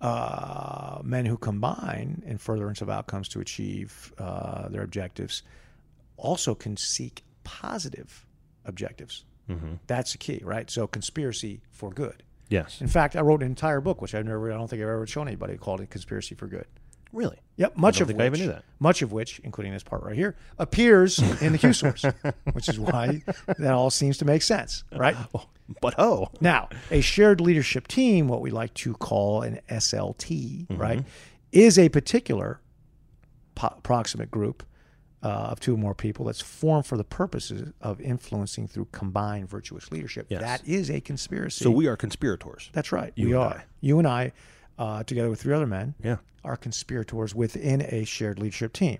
uh, 0.00 1.00
men 1.02 1.26
who 1.26 1.36
combine 1.36 2.22
in 2.26 2.38
furtherance 2.38 2.80
of 2.80 2.88
outcomes 2.88 3.28
to 3.30 3.40
achieve 3.40 4.12
uh, 4.18 4.68
their 4.68 4.82
objectives 4.82 5.42
also 6.16 6.54
can 6.54 6.76
seek 6.76 7.22
positive 7.44 8.26
objectives. 8.64 9.24
Mm-hmm. 9.48 9.74
That's 9.86 10.12
the 10.12 10.18
key, 10.18 10.40
right? 10.44 10.70
So 10.70 10.86
conspiracy 10.86 11.60
for 11.70 11.90
good. 11.90 12.22
yes. 12.48 12.80
In 12.80 12.88
fact, 12.88 13.16
I 13.16 13.20
wrote 13.20 13.42
an 13.42 13.48
entire 13.48 13.80
book, 13.80 14.00
which 14.02 14.14
I've 14.14 14.24
never, 14.26 14.50
I 14.52 14.56
don't 14.56 14.68
think 14.68 14.82
I've 14.82 14.88
ever 14.88 15.06
shown 15.06 15.26
anybody, 15.28 15.56
called 15.56 15.80
it 15.80 15.90
"Conspiracy 15.90 16.34
for 16.34 16.46
Good." 16.46 16.66
Really? 17.12 17.38
Yep, 17.56 17.78
much 17.78 18.00
of 18.02 18.06
think 18.08 18.18
which, 18.18 18.24
I 18.24 18.26
even 18.26 18.40
knew 18.40 18.52
that. 18.52 18.64
much 18.80 19.00
of 19.00 19.12
which, 19.12 19.38
including 19.42 19.72
this 19.72 19.82
part 19.82 20.02
right 20.02 20.14
here, 20.14 20.36
appears 20.58 21.18
in 21.42 21.52
the 21.52 21.58
Q 21.58 21.72
source, 21.72 22.04
which 22.52 22.68
is 22.68 22.78
why 22.78 23.22
that 23.58 23.72
all 23.72 23.88
seems 23.90 24.18
to 24.18 24.26
make 24.26 24.42
sense, 24.42 24.84
right? 24.94 25.16
Oh, 25.34 25.46
but 25.82 25.94
oh. 25.98 26.28
Now, 26.42 26.68
a 26.90 27.00
shared 27.02 27.40
leadership 27.40 27.88
team, 27.88 28.26
what 28.28 28.40
we 28.42 28.50
like 28.50 28.72
to 28.74 28.92
call 28.94 29.40
an 29.42 29.60
SLT, 29.70 30.66
Mm-hmm. 30.66 30.76
right, 30.76 31.02
is 31.52 31.78
a 31.78 31.88
particular 31.88 32.60
po- 33.54 33.78
proximate 33.82 34.30
group 34.30 34.62
uh, 35.22 35.26
of 35.50 35.58
two 35.60 35.74
or 35.74 35.76
more 35.76 35.94
people 35.94 36.24
that's 36.26 36.40
formed 36.40 36.86
for 36.86 36.96
the 36.96 37.04
purposes 37.04 37.72
of 37.80 38.00
influencing 38.00 38.68
through 38.68 38.86
combined 38.92 39.48
virtuous 39.48 39.90
leadership. 39.90 40.26
Yes. 40.28 40.40
That 40.40 40.66
is 40.68 40.90
a 40.90 41.00
conspiracy. 41.00 41.64
So 41.64 41.70
we 41.70 41.86
are 41.88 41.96
conspirators. 41.96 42.70
That's 42.72 42.92
right. 42.92 43.12
You 43.16 43.26
we 43.28 43.32
and 43.32 43.42
are. 43.42 43.54
I. 43.58 43.64
You 43.80 43.98
and 43.98 44.06
I, 44.08 44.32
uh, 44.78 45.02
together 45.02 45.28
with 45.30 45.40
three 45.40 45.54
other 45.54 45.66
men, 45.66 45.94
Yeah. 46.02 46.16
are 46.44 46.56
conspirators 46.56 47.34
within 47.34 47.82
a 47.82 48.04
shared 48.04 48.38
leadership 48.38 48.72
team. 48.72 48.98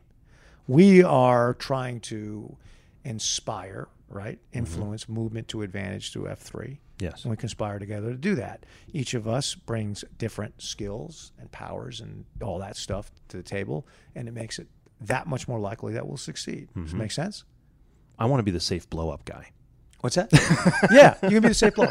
We 0.66 1.02
are 1.04 1.54
trying 1.54 2.00
to 2.00 2.56
inspire, 3.04 3.88
right, 4.08 4.38
Mm-hmm. 4.48 4.58
influence 4.58 5.08
movement 5.08 5.48
to 5.48 5.62
advantage 5.62 6.12
through 6.12 6.24
F3. 6.26 6.78
Yes. 6.98 7.22
And 7.22 7.30
we 7.30 7.36
conspire 7.36 7.78
together 7.78 8.10
to 8.10 8.16
do 8.16 8.34
that. 8.34 8.66
Each 8.92 9.14
of 9.14 9.28
us 9.28 9.54
brings 9.54 10.04
different 10.18 10.60
skills 10.60 11.30
and 11.38 11.50
powers 11.52 12.00
and 12.00 12.24
all 12.42 12.58
that 12.58 12.76
stuff 12.76 13.12
to 13.28 13.36
the 13.36 13.42
table, 13.44 13.86
and 14.16 14.26
it 14.26 14.32
makes 14.34 14.58
it 14.58 14.66
that 15.02 15.26
much 15.26 15.46
more 15.48 15.58
likely 15.58 15.92
that 15.94 16.06
we'll 16.06 16.16
succeed. 16.16 16.68
Does 16.74 16.84
it 16.84 16.86
Mm-hmm. 16.88 16.98
make 16.98 17.12
sense? 17.12 17.44
I 18.18 18.26
want 18.26 18.40
to 18.40 18.44
be 18.44 18.50
the 18.50 18.60
safe 18.60 18.88
blow 18.90 19.10
up 19.10 19.24
guy. 19.24 19.50
What's 20.00 20.16
that? 20.16 20.28
yeah, 20.92 21.14
you 21.22 21.28
can 21.30 21.42
be 21.42 21.48
the 21.48 21.54
safe 21.54 21.74
blow. 21.74 21.88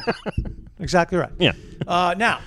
Exactly 0.80 1.18
right. 1.18 1.32
Yeah. 1.40 1.54
Uh, 1.86 2.16
now, 2.18 2.40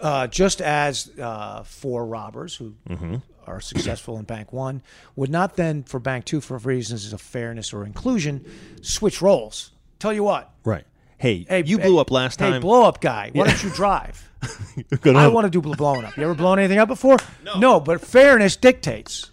uh, 0.00 0.26
just 0.26 0.60
as 0.60 1.10
uh, 1.18 1.62
for 1.64 2.06
robbers 2.06 2.54
who 2.56 2.74
Mm-hmm. 2.88 3.16
are 3.46 3.60
successful 3.60 4.18
in 4.18 4.24
Bank 4.24 4.52
One 4.52 4.82
would 5.16 5.30
not 5.30 5.56
then 5.56 5.82
for 5.82 5.98
Bank 5.98 6.24
Two, 6.24 6.40
for 6.40 6.56
reasons 6.58 7.12
of 7.12 7.20
fairness 7.20 7.72
or 7.72 7.84
inclusion, 7.84 8.44
switch 8.82 9.20
roles. 9.20 9.72
Tell 9.98 10.12
you 10.12 10.22
what, 10.24 10.50
Right. 10.64 10.84
Hey, 11.18 11.46
hey, 11.48 11.62
you 11.64 11.78
blew 11.78 11.98
up 11.98 12.10
last 12.10 12.38
Hey, 12.40 12.46
time. 12.46 12.52
Hey, 12.54 12.58
blow 12.60 12.84
up 12.84 13.00
guy, 13.00 13.30
why 13.32 13.46
don't 13.46 13.62
you 13.64 13.70
drive? 13.70 14.28
Gonna 15.02 15.18
I 15.20 15.28
want 15.28 15.44
to 15.44 15.50
do 15.50 15.60
blowing 15.60 16.04
up. 16.04 16.16
You 16.16 16.24
ever 16.24 16.34
blown 16.34 16.58
anything 16.58 16.78
up 16.78 16.88
before? 16.88 17.16
No. 17.56 17.78
but 17.80 18.00
fairness 18.00 18.56
dictates, 18.56 19.30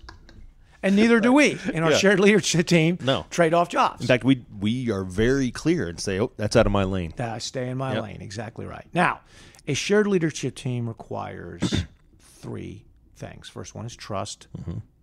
and 0.84 0.96
neither 0.96 1.20
do 1.20 1.32
we 1.34 1.58
in 1.74 1.84
our 1.84 1.92
Yeah. 1.92 1.98
shared 1.98 2.20
leadership 2.20 2.68
team. 2.68 2.98
No. 3.02 3.26
trade 3.30 3.54
off 3.54 3.70
jobs. 3.70 4.02
In 4.02 4.08
fact, 4.08 4.24
we 4.24 4.46
we 4.60 4.90
are 4.92 5.04
very 5.04 5.52
clear 5.52 5.88
and 5.90 6.00
say, 6.00 6.20
"Oh, 6.20 6.32
that's 6.38 6.56
out 6.56 6.66
of 6.66 6.72
my 6.72 6.84
lane." 6.84 7.14
that 7.18 7.30
I 7.30 7.38
stay 7.40 7.70
in 7.70 7.78
my 7.78 7.94
Yep. 7.96 8.04
lane. 8.04 8.22
Exactly 8.22 8.66
right. 8.66 8.88
Now, 8.94 9.22
a 9.68 9.74
shared 9.74 10.08
leadership 10.08 10.56
team 10.56 10.88
requires 10.88 11.86
three 12.20 12.86
things. 13.16 13.50
First 13.50 13.76
one 13.76 13.86
is 13.86 13.96
trust. 13.96 14.48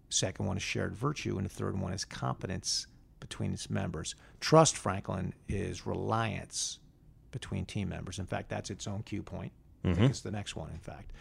Second 0.09 0.47
one 0.47 0.57
is 0.57 0.63
shared 0.63 0.95
virtue, 0.95 1.37
and 1.37 1.45
the 1.45 1.51
third 1.51 1.79
one 1.79 1.93
is 1.93 2.05
competence 2.05 2.87
between 3.21 3.53
its 3.53 3.69
members. 3.69 4.15
Trust, 4.41 4.77
Franklin, 4.77 5.35
is 5.49 5.85
reliance 5.87 6.79
between 7.33 7.65
team 7.67 7.89
members. 7.89 8.19
In 8.19 8.27
fact, 8.27 8.49
that's 8.49 8.71
its 8.71 8.87
own 8.87 9.03
Q 9.03 9.23
point. 9.23 9.53
I 9.85 9.93
think 9.95 10.11
it's 10.11 10.21
the 10.21 10.31
next 10.31 10.57
one. 10.57 10.71
In 10.71 10.79
fact, 10.79 11.13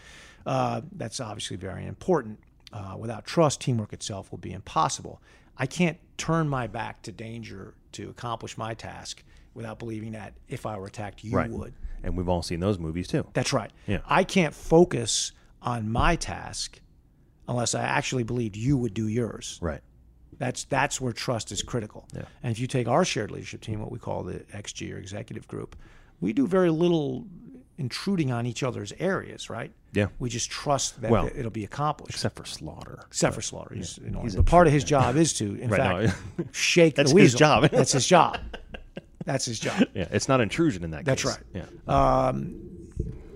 uh, 0.45 0.81
that's 0.93 1.19
obviously 1.19 1.57
very 1.57 1.85
important. 1.85 2.39
Uh, 2.73 2.95
without 2.97 3.25
trust, 3.25 3.61
teamwork 3.61 3.93
itself 3.93 4.31
will 4.31 4.37
be 4.39 4.51
impossible. 4.51 5.21
I 5.57 5.65
can't 5.65 5.97
turn 6.17 6.49
my 6.49 6.67
back 6.67 7.01
to 7.03 7.11
danger 7.11 7.75
to 7.93 8.09
accomplish 8.09 8.57
my 8.57 8.73
task 8.73 9.23
without 9.53 9.79
believing 9.79 10.11
that 10.11 10.33
if 10.49 10.65
I 10.65 10.77
were 10.77 10.87
attacked, 10.87 11.23
you 11.23 11.31
Right. 11.35 11.49
would. 11.49 11.73
And 12.03 12.17
we've 12.17 12.27
all 12.27 12.41
seen 12.43 12.59
those 12.59 12.77
movies 12.77 13.07
too. 13.07 13.25
That's 13.33 13.53
right. 13.53 13.71
Yeah. 13.87 13.99
I 14.05 14.23
can't 14.23 14.53
focus 14.53 15.31
on 15.61 15.89
my 15.91 16.15
task 16.17 16.81
unless 17.47 17.73
I 17.73 17.83
actually 17.83 18.23
believed 18.23 18.55
you 18.57 18.77
would 18.77 18.93
do 18.93 19.07
yours. 19.07 19.57
Right. 19.61 19.81
That's 20.37 20.65
that's 20.65 20.99
where 20.99 21.13
trust 21.13 21.51
is 21.53 21.63
critical. 21.63 22.05
Yeah. 22.13 22.23
And 22.43 22.51
if 22.51 22.59
you 22.59 22.67
take 22.67 22.87
our 22.89 23.05
shared 23.05 23.31
leadership 23.31 23.61
team, 23.61 23.79
what 23.79 23.91
we 23.91 23.99
call 23.99 24.23
the 24.23 24.39
XG 24.53 24.91
or 24.93 24.97
executive 24.97 25.47
group, 25.47 25.75
we 26.19 26.33
do 26.33 26.45
very 26.45 26.69
little 26.69 27.25
intruding 27.77 28.31
on 28.31 28.45
each 28.45 28.63
other's 28.63 28.93
areas, 28.99 29.49
right? 29.49 29.71
Yeah. 29.93 30.07
We 30.19 30.29
just 30.29 30.49
trust 30.49 31.01
that 31.01 31.11
Well, 31.11 31.29
it'll 31.33 31.51
be 31.51 31.63
accomplished. 31.63 32.15
Except 32.15 32.35
for 32.35 32.45
Slaughter. 32.45 33.03
Except 33.07 33.35
for 33.35 33.41
Slaughter, 33.41 33.75
he's, 33.75 33.99
he's 34.21 34.35
but 34.35 34.45
part 34.45 34.67
of 34.67 34.73
his 34.73 34.83
job 34.95 35.15
is 35.15 35.33
to, 35.33 35.55
in 35.55 35.69
Right, 35.69 36.09
fact, 36.09 36.19
shake 36.55 36.95
That's 36.95 37.13
the 37.13 37.21
his 37.21 37.33
job. 37.35 37.69
That's 37.69 37.91
his 37.91 38.07
job. 38.07 38.39
That's 39.25 39.45
his 39.45 39.59
job. 39.59 39.87
Yeah, 39.93 40.07
it's 40.11 40.27
not 40.27 40.39
intrusion 40.39 40.83
in 40.83 40.91
that 40.91 41.03
That's 41.03 41.23
case. 41.23 41.37
That's 41.53 41.55
right. 41.55 41.71
Yeah. 41.87 41.93
Uh, 41.93 42.29
um, 42.29 42.75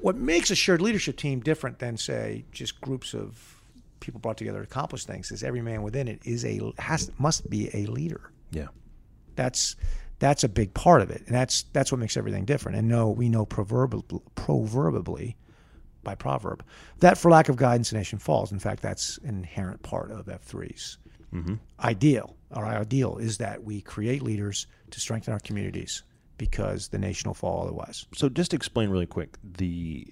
what 0.01 0.15
makes 0.15 0.51
a 0.51 0.55
shared 0.55 0.81
leadership 0.81 1.17
team 1.17 1.39
different 1.39 1.79
than 1.79 1.97
say 1.97 2.45
just 2.51 2.79
groups 2.79 3.13
of 3.13 3.59
people 3.99 4.19
brought 4.19 4.37
together 4.37 4.59
to 4.59 4.63
accomplish 4.63 5.05
things 5.05 5.31
is 5.31 5.43
every 5.43 5.61
man 5.61 5.81
within 5.81 6.07
it 6.07 6.19
is 6.23 6.45
a 6.45 6.61
has 6.77 7.11
must 7.17 7.49
be 7.49 7.69
a 7.73 7.85
leader 7.87 8.31
yeah. 8.51 8.67
that's 9.35 9.75
that's 10.19 10.43
a 10.43 10.49
big 10.49 10.73
part 10.73 11.01
of 11.01 11.09
it. 11.09 11.23
And 11.25 11.35
that's 11.35 11.63
that's 11.73 11.91
what 11.91 11.99
makes 11.99 12.17
everything 12.17 12.45
different. 12.45 12.77
And 12.77 12.87
no 12.87 13.09
we 13.09 13.29
know 13.29 13.45
proverbially, 13.45 14.03
proverbially 14.35 15.37
by 16.03 16.15
proverb 16.15 16.63
that 16.99 17.17
for 17.17 17.29
lack 17.29 17.49
of 17.49 17.57
guidance 17.57 17.91
a 17.91 17.95
nation 17.95 18.19
falls. 18.19 18.51
In 18.51 18.59
fact 18.59 18.81
that's 18.81 19.17
an 19.19 19.29
inherent 19.29 19.81
part 19.83 20.11
of 20.11 20.27
f3's 20.27 20.97
mm-hmm. 21.33 21.55
ideal 21.81 22.35
our 22.51 22.65
ideal 22.65 23.17
is 23.17 23.37
that 23.37 23.63
we 23.63 23.81
create 23.81 24.21
leaders 24.21 24.67
to 24.91 24.99
strengthen 24.99 25.33
our 25.33 25.39
communities 25.39 26.03
because 26.37 26.87
the 26.87 26.97
nation 26.97 27.29
will 27.29 27.35
fall 27.35 27.63
otherwise. 27.63 28.05
So 28.15 28.29
just 28.29 28.53
explain 28.53 28.89
really 28.89 29.05
quick 29.05 29.37
the 29.43 30.07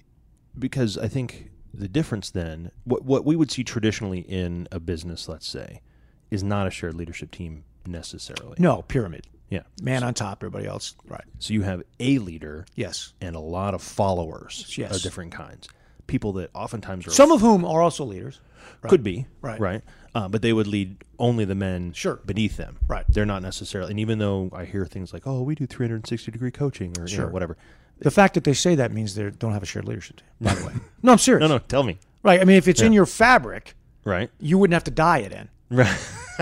because 0.59 0.97
I 0.97 1.07
think 1.07 1.51
the 1.73 1.87
difference 1.87 2.31
then 2.31 2.71
what 2.83 3.03
what 3.03 3.25
we 3.25 3.35
would 3.35 3.51
see 3.51 3.63
traditionally 3.63 4.19
in 4.19 4.67
a 4.71 4.79
business, 4.79 5.27
let's 5.27 5.47
say, 5.47 5.81
is 6.29 6.43
not 6.43 6.67
a 6.67 6.71
shared 6.71 6.95
leadership 6.95 7.31
team 7.31 7.63
necessarily. 7.85 8.55
no 8.59 8.81
pyramid 8.81 9.25
Yeah. 9.49 9.61
man 9.81 10.03
on 10.03 10.13
top, 10.13 10.39
everybody 10.39 10.65
else. 10.67 10.95
Right. 11.07 11.23
So 11.39 11.53
you 11.53 11.61
have 11.63 11.81
a 11.99 12.17
leader 12.19 12.65
Yes. 12.75 13.13
and 13.21 13.35
a 13.35 13.39
lot 13.39 13.73
of 13.73 13.81
followers 13.81 14.73
Yes. 14.77 14.95
of 14.95 15.01
different 15.01 15.31
kinds. 15.31 15.69
People 16.07 16.33
that 16.33 16.49
oftentimes 16.53 17.07
are 17.07 17.11
Some 17.11 17.31
of 17.31 17.41
whom 17.41 17.63
are 17.65 17.81
also 17.81 18.03
leaders. 18.05 18.39
could 18.81 19.03
be 19.03 19.25
Right. 19.41 19.59
right, 19.59 19.81
uh, 20.13 20.27
but 20.27 20.41
they 20.41 20.53
would 20.53 20.67
lead 20.67 21.03
only 21.19 21.45
the 21.45 21.55
men 21.55 21.93
Sure. 21.93 22.19
beneath 22.25 22.57
them. 22.57 22.77
Right. 22.87 23.05
They're 23.09 23.25
not 23.25 23.41
necessarily. 23.41 23.91
And 23.91 23.99
even 23.99 24.19
though 24.19 24.49
I 24.53 24.65
hear 24.65 24.85
things 24.85 25.13
like, 25.13 25.25
"Oh, 25.25 25.41
we 25.41 25.55
do 25.55 25.65
360 25.65 26.31
degree 26.31 26.51
coaching" 26.51 26.93
or 26.99 27.07
you 27.07 27.17
know, 27.17 27.27
whatever. 27.27 27.57
The 27.99 28.11
fact 28.11 28.35
that 28.35 28.43
they 28.43 28.53
say 28.53 28.75
that 28.75 28.91
means 28.91 29.15
they 29.15 29.29
don't 29.31 29.53
have 29.53 29.63
a 29.63 29.65
shared 29.65 29.85
leadership 29.85 30.17
team. 30.17 30.27
By 30.41 30.53
the 30.53 30.65
way. 30.67 30.73
No, 31.01 31.13
I'm 31.13 31.17
serious. 31.17 31.41
No, 31.41 31.47
no, 31.47 31.59
tell 31.59 31.83
me. 31.83 31.97
Right. 32.23 32.39
I 32.39 32.43
mean, 32.43 32.57
if 32.57 32.67
it's 32.67 32.81
in 32.81 32.93
your 32.93 33.05
fabric, 33.07 33.75
Right. 34.03 34.29
you 34.39 34.57
wouldn't 34.57 34.73
have 34.75 34.83
to 34.85 34.91
dye 34.91 35.19
it 35.19 35.31
in. 35.31 35.49
Right. 35.69 35.97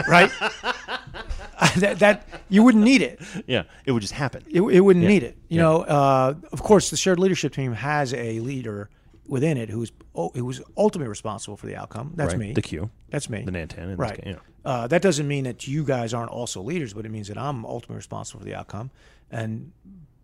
Right. 0.09 0.31
that, 1.77 1.99
that 1.99 2.27
you 2.49 2.63
wouldn't 2.63 2.83
need 2.83 3.01
it. 3.01 3.19
yeah. 3.47 3.63
It 3.85 3.91
would 3.91 4.01
just 4.01 4.13
happen. 4.13 4.43
It, 4.49 4.61
it 4.61 4.79
wouldn't 4.81 5.03
Yeah. 5.03 5.09
need 5.09 5.23
it. 5.23 5.37
You 5.49 5.57
Yeah. 5.57 5.61
know, 5.63 5.81
uh, 5.81 6.33
of 6.51 6.61
course, 6.63 6.89
the 6.89 6.97
shared 6.97 7.19
leadership 7.19 7.53
team 7.53 7.73
has 7.73 8.13
a 8.13 8.39
leader 8.39 8.89
within 9.27 9.57
it 9.57 9.69
who's 9.69 9.91
oh, 10.13 10.29
who's 10.35 10.61
ultimately 10.77 11.09
responsible 11.09 11.57
for 11.57 11.65
the 11.67 11.75
outcome. 11.75 12.13
That's 12.15 12.33
right? 12.33 12.39
me. 12.39 12.53
The 12.53 12.61
Q. 12.61 12.89
That's 13.09 13.29
me. 13.29 13.43
The 13.43 13.51
Nantan. 13.51 13.97
Right. 13.97 14.15
case, 14.21 14.33
yeah. 14.35 14.39
Uh, 14.63 14.87
that 14.87 15.01
doesn't 15.01 15.27
mean 15.27 15.43
that 15.45 15.67
you 15.67 15.83
guys 15.83 16.13
aren't 16.13 16.31
also 16.31 16.61
leaders, 16.61 16.93
but 16.93 17.05
it 17.05 17.09
means 17.09 17.27
that 17.27 17.37
I'm 17.37 17.65
ultimately 17.65 17.97
responsible 17.97 18.39
for 18.39 18.45
the 18.45 18.55
outcome. 18.55 18.89
And 19.31 19.71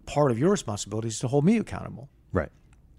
part 0.05 0.31
of 0.31 0.39
your 0.39 0.49
responsibility 0.51 1.07
is 1.09 1.19
to 1.19 1.27
hold 1.27 1.45
me 1.45 1.57
accountable. 1.57 2.09
Right. 2.33 2.49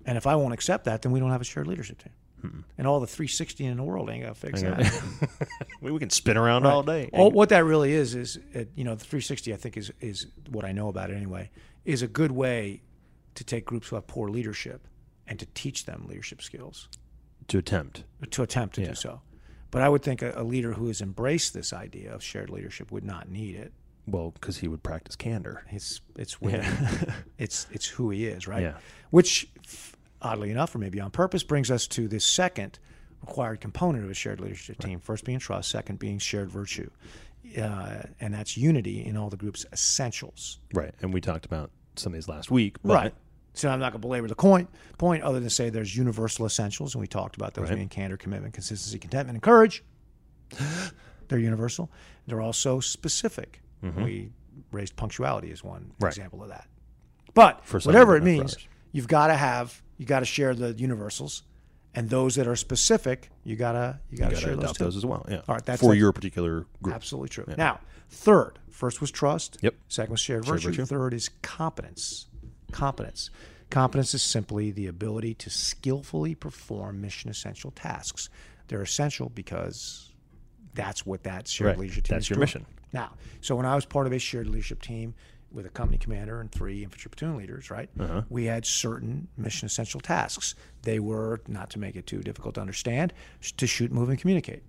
And 0.04 0.16
if 0.18 0.26
I 0.26 0.34
won't 0.36 0.54
accept 0.54 0.84
that, 0.84 1.02
then 1.02 1.12
we 1.12 1.20
don't 1.20 1.30
have 1.30 1.40
a 1.40 1.44
shared 1.44 1.66
leadership 1.66 1.98
team. 2.02 2.12
And 2.78 2.86
all 2.86 3.00
the 3.00 3.06
360 3.06 3.64
in 3.64 3.76
the 3.76 3.82
world 3.82 4.10
ain't 4.10 4.22
gonna 4.22 4.34
fix 4.34 4.62
that. 4.62 5.02
we, 5.80 5.90
we 5.90 5.98
can 5.98 6.10
spin 6.10 6.36
around 6.36 6.66
all 6.66 6.82
day. 6.82 7.08
All, 7.12 7.30
what 7.30 7.48
that 7.50 7.64
really 7.64 7.92
is 7.92 8.14
is, 8.14 8.38
uh, 8.54 8.64
you 8.74 8.84
know, 8.84 8.94
the 8.94 9.04
360 9.04 9.52
I 9.52 9.56
think 9.56 9.76
is 9.76 9.92
is 10.00 10.26
what 10.50 10.64
I 10.64 10.72
know 10.72 10.88
about 10.88 11.10
it 11.10 11.14
anyway. 11.16 11.50
Is 11.84 12.02
a 12.02 12.08
good 12.08 12.32
way 12.32 12.82
to 13.34 13.44
take 13.44 13.64
groups 13.64 13.88
who 13.88 13.96
have 13.96 14.06
poor 14.06 14.28
leadership 14.28 14.86
and 15.26 15.38
to 15.38 15.46
teach 15.46 15.84
them 15.86 16.06
leadership 16.08 16.42
skills 16.42 16.88
to 17.48 17.58
attempt. 17.58 18.04
to 18.30 18.42
attempt 18.42 18.74
to 18.76 18.82
Yeah. 18.82 18.88
do 18.88 18.94
so. 18.94 19.20
But 19.70 19.82
I 19.82 19.88
would 19.88 20.02
think 20.02 20.20
a, 20.22 20.32
a 20.36 20.42
leader 20.44 20.74
who 20.74 20.88
has 20.88 21.00
embraced 21.00 21.54
this 21.54 21.72
idea 21.72 22.14
of 22.14 22.22
shared 22.22 22.50
leadership 22.50 22.92
would 22.92 23.04
not 23.04 23.28
need 23.30 23.54
it. 23.56 23.72
Well, 24.06 24.32
because 24.32 24.58
he 24.58 24.68
would 24.68 24.82
practice 24.82 25.16
candor. 25.16 25.64
It's 25.70 26.00
it's 26.16 26.40
within, 26.40 26.64
it's 27.38 27.66
it's 27.70 27.86
who 27.86 28.10
he 28.10 28.26
is, 28.26 28.46
right? 28.48 28.62
Yeah. 28.62 28.74
Which, 29.10 29.48
oddly 30.22 30.50
enough, 30.50 30.74
or 30.74 30.78
maybe 30.78 31.00
on 31.00 31.10
purpose, 31.10 31.42
brings 31.42 31.70
us 31.70 31.86
to 31.88 32.08
this 32.08 32.24
second 32.24 32.78
required 33.20 33.60
component 33.60 34.04
of 34.04 34.10
a 34.10 34.14
shared 34.14 34.40
leadership 34.40 34.78
team. 34.78 34.98
First 35.00 35.24
being 35.24 35.38
trust, 35.38 35.70
second 35.70 35.98
being 35.98 36.18
shared 36.18 36.50
virtue, 36.50 36.90
uh, 37.60 38.02
and 38.20 38.32
that's 38.34 38.56
unity 38.56 39.04
in 39.04 39.16
all 39.16 39.28
the 39.30 39.36
group's 39.36 39.66
essentials. 39.72 40.58
Right. 40.72 40.94
And 41.02 41.12
we 41.12 41.20
talked 41.20 41.44
about 41.44 41.70
some 41.96 42.12
of 42.12 42.14
these 42.14 42.28
last 42.28 42.50
week. 42.50 42.76
But 42.82 42.94
Right. 42.94 43.14
So 43.54 43.68
I'm 43.68 43.80
not 43.80 43.92
going 43.92 44.00
to 44.00 44.06
belabor 44.08 44.28
the 44.28 44.34
point, 44.34 44.70
point 44.96 45.22
other 45.24 45.38
than 45.38 45.50
say 45.50 45.68
there's 45.68 45.94
universal 45.94 46.46
essentials, 46.46 46.94
and 46.94 47.02
we 47.02 47.06
talked 47.06 47.36
about 47.36 47.52
those 47.52 47.68
Right. 47.68 47.74
being 47.76 47.88
candor, 47.90 48.16
commitment, 48.16 48.54
consistency, 48.54 48.98
contentment, 48.98 49.36
and 49.36 49.42
courage. 49.42 49.84
They're 51.28 51.38
universal. 51.38 51.90
They're 52.26 52.40
also 52.40 52.80
specific. 52.80 53.60
We 53.82 54.30
raised 54.70 54.96
punctuality 54.96 55.50
as 55.50 55.62
one 55.64 55.82
Mm-hmm. 55.82 56.04
Right. 56.04 56.10
example 56.12 56.42
of 56.42 56.48
that. 56.48 56.66
But 57.34 57.60
whatever 57.84 58.16
it 58.16 58.22
means, 58.22 58.54
others. 58.54 58.68
You've 58.92 59.08
got 59.08 59.26
to 59.28 59.34
have 59.34 59.82
you 59.98 60.06
got 60.06 60.20
to 60.20 60.26
share 60.26 60.54
the 60.54 60.72
universals, 60.74 61.42
and 61.94 62.08
those 62.10 62.34
that 62.36 62.46
are 62.46 62.56
specific, 62.56 63.30
you 63.44 63.56
gotta 63.56 63.98
you 64.10 64.16
You 64.16 64.18
gotta 64.18 64.34
got 64.34 64.40
to 64.40 64.46
share 64.46 64.56
those 64.56 64.72
too. 64.76 64.84
those 64.84 64.96
as 64.96 65.04
well. 65.06 65.24
Yeah. 65.28 65.42
All 65.48 65.54
right, 65.54 65.64
that's 65.64 65.80
for 65.80 65.88
like- 65.90 65.98
your 65.98 66.12
particular 66.12 66.66
group. 66.82 66.94
Absolutely 66.94 67.28
true. 67.28 67.44
Now, 67.56 67.80
third, 68.10 68.58
first 68.70 69.00
was 69.00 69.10
trust. 69.10 69.58
Yep. 69.62 69.74
Second 69.88 70.10
was 70.12 70.20
shared, 70.20 70.44
Shared 70.44 70.56
virtue. 70.60 70.68
virtue. 70.70 70.84
Third 70.86 71.14
is 71.14 71.30
competence. 71.42 72.26
Competence. 72.72 73.30
Competence 73.70 74.14
is 74.14 74.22
simply 74.22 74.70
the 74.70 74.86
ability 74.86 75.34
to 75.34 75.50
skillfully 75.50 76.34
perform 76.34 77.00
mission 77.00 77.30
essential 77.30 77.70
tasks. 77.70 78.28
They're 78.68 78.82
essential 78.82 79.28
because 79.30 80.10
that's 80.74 81.04
what 81.06 81.22
that 81.24 81.48
shared 81.48 81.68
Right. 81.70 81.78
leadership 81.78 82.04
team 82.04 82.16
That's 82.16 82.28
your 82.30 82.36
doing. 82.36 82.40
mission. 82.42 82.66
Now, 82.92 83.12
so 83.40 83.56
when 83.56 83.66
I 83.66 83.74
was 83.74 83.84
part 83.86 84.06
of 84.06 84.12
a 84.12 84.18
shared 84.18 84.46
leadership 84.46 84.82
team 84.82 85.14
with 85.52 85.66
a 85.66 85.70
company 85.70 85.98
commander 85.98 86.40
and 86.40 86.50
three 86.50 86.82
infantry 86.82 87.10
platoon 87.10 87.36
leaders, 87.36 87.70
right? 87.70 87.88
Uh-huh. 87.98 88.22
We 88.30 88.46
had 88.46 88.64
certain 88.64 89.28
mission 89.36 89.66
essential 89.66 90.00
tasks. 90.00 90.54
They 90.82 90.98
were, 90.98 91.40
not 91.48 91.70
to 91.70 91.78
make 91.78 91.96
it 91.96 92.06
too 92.06 92.20
difficult 92.22 92.54
to 92.56 92.60
understand, 92.60 93.12
to 93.56 93.66
shoot, 93.66 93.92
move, 93.92 94.08
and 94.08 94.18
communicate. 94.18 94.62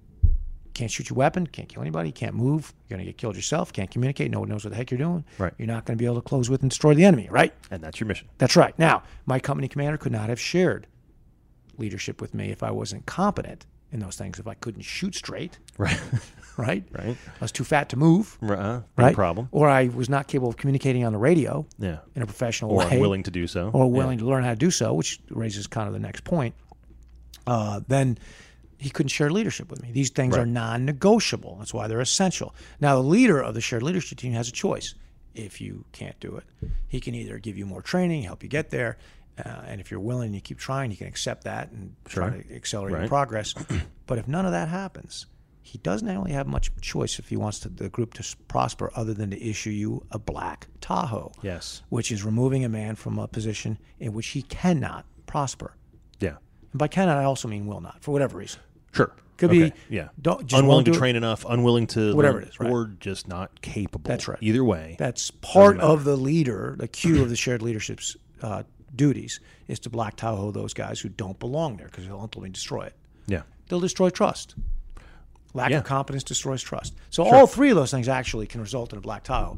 Can't 0.74 0.90
shoot 0.90 1.10
your 1.10 1.18
weapon, 1.18 1.46
can't 1.46 1.70
kill 1.70 1.82
anybody, 1.84 2.12
can't 2.12 2.34
move, 2.34 2.74
you're 2.90 2.98
going 2.98 3.06
to 3.06 3.12
get 3.12 3.18
killed 3.20 3.36
yourself, 3.36 3.72
can't 3.72 3.92
communicate, 3.92 4.32
no 4.32 4.40
one 4.40 4.50
knows 4.50 4.64
what 4.64 4.72
the 4.72 4.76
heck 4.76 4.90
you're 4.90 4.98
doing. 4.98 5.24
Right. 5.38 5.54
You're 5.60 5.68
not 5.68 5.86
going 5.86 5.96
to 5.96 6.02
be 6.02 6.06
able 6.06 6.16
to 6.16 6.22
close 6.22 6.50
with 6.50 6.62
and 6.62 6.70
destroy 6.72 6.96
the 6.96 7.06
enemy, 7.06 7.28
right? 7.30 7.54
And 7.70 7.84
that's 7.84 8.00
your 8.00 8.08
mission. 8.08 8.28
That's 8.40 8.56
right. 8.56 8.78
Now, 8.80 9.04
my 9.28 9.40
company 9.40 9.68
commander 9.68 9.98
could 10.00 10.12
not 10.12 10.30
have 10.30 10.40
shared 10.40 10.88
leadership 11.78 12.22
with 12.22 12.34
me 12.34 12.50
if 12.50 12.64
I 12.64 12.72
wasn't 12.72 13.06
competent 13.06 13.68
in 13.92 14.00
those 14.00 14.16
things, 14.16 14.40
if 14.40 14.48
I 14.48 14.56
couldn't 14.56 14.82
shoot 14.82 15.14
straight, 15.14 15.60
Right. 15.78 16.00
right? 16.58 16.84
Right. 16.92 17.18
I 17.18 17.44
was 17.44 17.52
too 17.52 17.64
fat 17.64 17.90
to 17.90 17.98
move, 17.98 18.38
uh, 18.44 18.82
right? 18.98 19.16
problem. 19.16 19.50
Or 19.52 19.70
I 19.70 19.88
was 19.88 20.10
not 20.10 20.28
capable 20.28 20.50
of 20.50 20.58
communicating 20.58 21.04
on 21.06 21.14
the 21.14 21.20
radio 21.20 21.66
Yeah. 21.80 22.00
in 22.16 22.22
a 22.22 22.26
professional 22.26 22.72
Or 22.72 22.78
way, 22.88 23.00
willing 23.00 23.24
to 23.24 23.32
do 23.32 23.48
so. 23.48 23.70
or 23.74 23.86
Yeah. 23.86 23.92
willing 23.98 24.18
to 24.20 24.26
learn 24.26 24.44
how 24.44 24.52
to 24.52 24.56
do 24.56 24.72
so, 24.72 24.94
which 24.94 25.20
raises 25.30 25.68
kind 25.68 25.88
of 25.88 25.94
the 25.94 26.00
next 26.00 26.24
point. 26.24 26.54
Uh, 27.48 27.82
then 27.88 28.18
he 28.78 28.90
couldn't 28.90 29.10
share 29.10 29.30
leadership 29.30 29.70
with 29.70 29.82
me. 29.82 29.92
These 29.92 30.10
things 30.12 30.36
are 30.38 30.46
non-negotiable. 30.46 31.56
That's 31.60 31.74
why 31.74 31.88
they're 31.88 32.02
essential. 32.02 32.54
Now, 32.82 32.96
the 32.96 33.08
leader 33.08 33.42
of 33.42 33.54
the 33.54 33.62
shared 33.62 33.84
leadership 33.84 34.18
team 34.18 34.34
has 34.34 34.48
a 34.48 34.52
choice. 34.52 34.94
If 35.36 35.60
you 35.62 35.86
can't 35.94 36.20
do 36.20 36.36
it, 36.38 36.44
he 36.88 37.00
can 37.00 37.16
either 37.16 37.40
give 37.40 37.58
you 37.58 37.66
more 37.66 37.82
training, 37.82 38.24
help 38.24 38.44
you 38.44 38.50
get 38.50 38.70
there, 38.70 38.98
uh, 39.44 39.62
and 39.68 39.82
if 39.82 39.90
you're 39.90 40.00
willing 40.00 40.28
and 40.28 40.36
you 40.36 40.42
keep 40.42 40.60
trying, 40.60 40.92
you 40.92 40.98
can 40.98 41.08
accept 41.08 41.46
that 41.46 41.72
and 41.72 41.96
try 42.06 42.30
to 42.30 42.56
accelerate 42.56 43.00
your 43.00 43.08
progress. 43.08 43.54
but 44.06 44.20
if 44.20 44.28
none 44.28 44.46
of 44.46 44.52
that 44.52 44.68
happens, 44.70 45.26
he 45.66 45.78
doesn't 45.80 46.08
really 46.08 46.34
have 46.34 46.46
much 46.46 46.70
choice 46.82 47.18
if 47.20 47.30
he 47.30 47.38
wants 47.38 47.60
to, 47.60 47.70
the 47.70 47.90
group 47.90 48.14
to 48.16 48.36
prosper 48.48 48.92
other 48.96 49.14
than 49.14 49.30
to 49.32 49.42
issue 49.42 49.70
you 49.70 50.06
a 50.12 50.20
black 50.20 50.68
Tahoe 50.82 51.32
Yes. 51.42 51.82
which 51.90 52.12
is 52.12 52.24
removing 52.24 52.64
a 52.66 52.70
man 52.70 52.96
from 52.96 53.18
a 53.18 53.28
position 53.28 53.80
in 54.00 54.14
which 54.14 54.28
he 54.28 54.42
cannot 54.44 55.06
prosper. 55.26 55.76
Yeah. 56.20 56.36
And 56.72 56.80
by 56.80 56.88
cannot, 56.90 57.18
I 57.18 57.24
also 57.24 57.48
mean 57.48 57.66
will 57.66 57.82
not, 57.82 58.04
for 58.04 58.12
whatever 58.12 58.38
reason. 58.38 58.60
Sure. 58.92 59.12
Could 59.38 59.50
Okay. 59.50 59.70
be 59.70 59.74
yeah. 59.90 60.10
don't- 60.22 60.46
just 60.46 60.60
unwilling 60.62 60.86
to 60.86 60.92
do 60.92 60.96
it. 60.96 61.00
train 61.00 61.16
enough, 61.16 61.44
unwilling 61.50 61.88
to 61.88 62.16
Whatever 62.16 62.40
learn, 62.40 62.44
it 62.44 62.50
is, 62.50 62.60
right. 62.60 62.70
or 62.72 62.86
just 63.00 63.28
not 63.28 63.62
capable. 63.62 64.08
That's 64.08 64.28
right. 64.28 64.38
Either 64.42 64.64
way, 64.64 64.96
That's 65.00 65.32
part 65.32 65.80
of 65.80 66.04
the 66.04 66.16
leader, 66.16 66.76
the 66.78 66.88
Q 66.88 67.22
of 67.24 67.30
the 67.30 67.36
shared 67.36 67.62
leadership's 67.64 68.16
uh, 68.42 68.64
duties 68.96 69.40
is 69.68 69.80
to 69.80 69.90
black 69.90 70.18
Tahoe 70.18 70.52
those 70.52 70.74
guys 70.74 71.00
who 71.00 71.10
don't 71.10 71.40
belong 71.40 71.78
there 71.78 71.88
because 71.88 72.06
they'll 72.06 72.20
ultimately 72.20 72.50
destroy 72.52 72.84
it. 72.84 72.96
yeah, 73.26 73.42
They'll 73.70 73.80
destroy 73.80 74.10
trust. 74.12 74.56
Lack 75.54 75.70
Yeah. 75.72 75.78
of 75.80 75.84
competence 75.84 76.24
destroys 76.24 76.62
trust. 76.62 76.96
So 77.10 77.24
all 77.24 77.46
three 77.48 77.70
of 77.70 77.76
those 77.76 77.92
things 77.92 78.08
actually 78.10 78.48
can 78.48 78.60
result 78.62 78.92
in 78.92 78.98
a 78.98 79.02
black 79.02 79.24
Tahoe. 79.24 79.58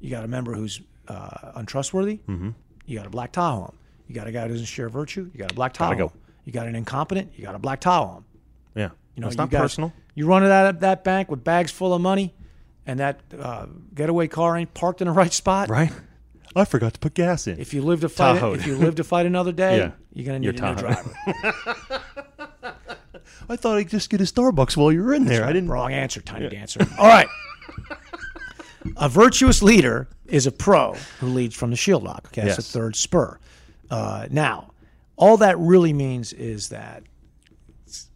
You 0.00 0.10
got 0.10 0.24
a 0.24 0.28
member 0.28 0.54
who's 0.54 0.80
uh, 1.08 1.52
untrustworthy. 1.54 2.18
Mm-hmm. 2.28 2.50
You 2.86 2.98
got 2.98 3.06
a 3.06 3.10
black 3.10 3.32
Tahoe. 3.32 3.66
him. 3.66 3.78
You 4.08 4.14
got 4.14 4.26
a 4.26 4.32
guy 4.32 4.42
who 4.42 4.48
doesn't 4.48 4.66
share 4.66 4.88
virtue. 4.88 5.30
You 5.32 5.38
got 5.38 5.52
a 5.52 5.54
black 5.54 5.72
Tahoe. 5.72 5.94
Go. 5.96 6.12
You 6.44 6.52
got 6.52 6.66
an 6.66 6.74
incompetent. 6.74 7.32
You 7.36 7.44
got 7.44 7.54
a 7.54 7.58
black 7.58 7.80
Tahoe. 7.80 8.18
him. 8.18 8.24
yeah. 8.74 8.90
You 9.14 9.20
know, 9.22 9.28
it's 9.28 9.36
not 9.36 9.50
personal. 9.50 9.92
You 10.14 10.26
run 10.26 10.44
it 10.44 10.50
out 10.50 10.66
of 10.74 10.80
that 10.80 11.04
bank 11.04 11.30
with 11.30 11.42
bags 11.42 11.70
full 11.72 11.94
of 11.94 12.00
money, 12.02 12.34
and 12.86 13.00
that 13.00 13.20
uh, 13.38 13.66
getaway 13.94 14.28
car 14.28 14.56
ain't 14.56 14.74
parked 14.74 15.00
in 15.00 15.06
the 15.06 15.12
right 15.12 15.32
spot. 15.32 15.70
Right. 15.70 15.90
I 16.54 16.64
forgot 16.64 16.94
to 16.94 17.00
put 17.00 17.14
gas 17.14 17.46
in. 17.46 17.58
If 17.58 17.72
you 17.74 17.82
live 17.82 18.00
to 18.02 18.08
fight, 18.08 18.34
Tahoe. 18.34 18.54
if 18.54 18.66
you 18.66 18.76
live 18.76 18.94
to 18.96 19.04
fight 19.04 19.26
another 19.26 19.52
day, 19.52 19.76
Yeah. 19.78 19.90
you're 20.12 20.26
gonna 20.26 20.44
Your 20.44 20.52
need 20.52 20.62
a 20.62 20.74
new 20.74 20.80
driver. 20.80 22.02
I 23.48 23.56
thought 23.56 23.76
I'd 23.76 23.88
just 23.88 24.10
get 24.10 24.20
a 24.20 24.24
Starbucks 24.24 24.76
while 24.76 24.92
you 24.92 25.02
were 25.02 25.14
in 25.14 25.24
there. 25.24 25.44
I 25.44 25.52
didn't. 25.52 25.68
Wrong 25.70 25.92
answer, 25.92 26.20
tiny 26.20 26.48
dancer. 26.48 26.80
All 26.98 27.06
right. 27.06 27.28
A 28.96 29.08
virtuous 29.08 29.62
leader 29.62 30.08
is 30.26 30.46
a 30.46 30.52
pro 30.52 30.94
who 31.18 31.26
leads 31.26 31.54
from 31.56 31.70
the 31.70 31.76
shield 31.76 32.04
lock. 32.04 32.26
Okay, 32.28 32.42
that's 32.42 32.56
Yes. 32.58 32.72
the 32.72 32.78
third 32.78 32.94
spur. 32.96 33.38
Uh, 33.90 34.26
now, 34.30 34.70
all 35.16 35.36
that 35.38 35.58
really 35.58 35.92
means 35.92 36.32
is 36.32 36.68
that 36.68 37.02
s- 37.88 38.08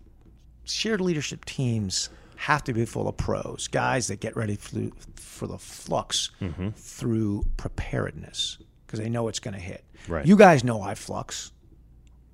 shared 0.65 1.01
leadership 1.01 1.45
teams 1.45 2.09
have 2.37 2.63
to 2.65 2.73
be 2.73 2.85
full 2.85 3.09
of 3.09 3.17
pros, 3.17 3.67
guys 3.69 4.07
that 4.09 4.21
get 4.21 4.37
ready 4.37 4.55
for 4.57 4.75
the, 4.77 4.93
for 5.17 5.47
the 5.49 5.59
flux 5.59 6.31
Mm-hmm. 6.41 6.69
through 6.71 7.45
preparedness 7.57 8.59
because 8.87 9.01
they 9.01 9.09
know 9.09 9.27
it's 9.29 9.41
going 9.41 9.55
to 9.55 9.61
hit. 9.61 9.85
Right. 10.09 10.25
You 10.27 10.37
guys 10.37 10.63
know 10.65 10.81
I 10.83 10.95
flux. 10.95 11.51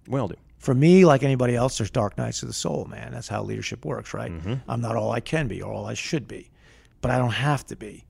Well, 0.08 0.28
do. 0.28 0.36
For 0.58 0.74
me, 0.74 1.04
like 1.04 1.22
anybody 1.22 1.54
else, 1.54 1.78
there's 1.78 1.90
dark 1.90 2.16
nights 2.18 2.42
of 2.42 2.48
the 2.48 2.54
soul, 2.54 2.86
man. 2.86 3.12
That's 3.12 3.28
how 3.28 3.42
leadership 3.42 3.84
works, 3.84 4.14
right? 4.14 4.32
Mm-hmm. 4.32 4.54
I'm 4.68 4.80
not 4.80 4.96
all 4.96 5.12
I 5.12 5.20
can 5.20 5.48
be 5.48 5.62
or 5.62 5.72
all 5.72 5.86
I 5.86 5.94
should 5.94 6.26
be, 6.26 6.50
but 7.00 7.10
I 7.10 7.18
don't 7.18 7.30
have 7.30 7.64
to 7.66 7.76
be 7.76 8.04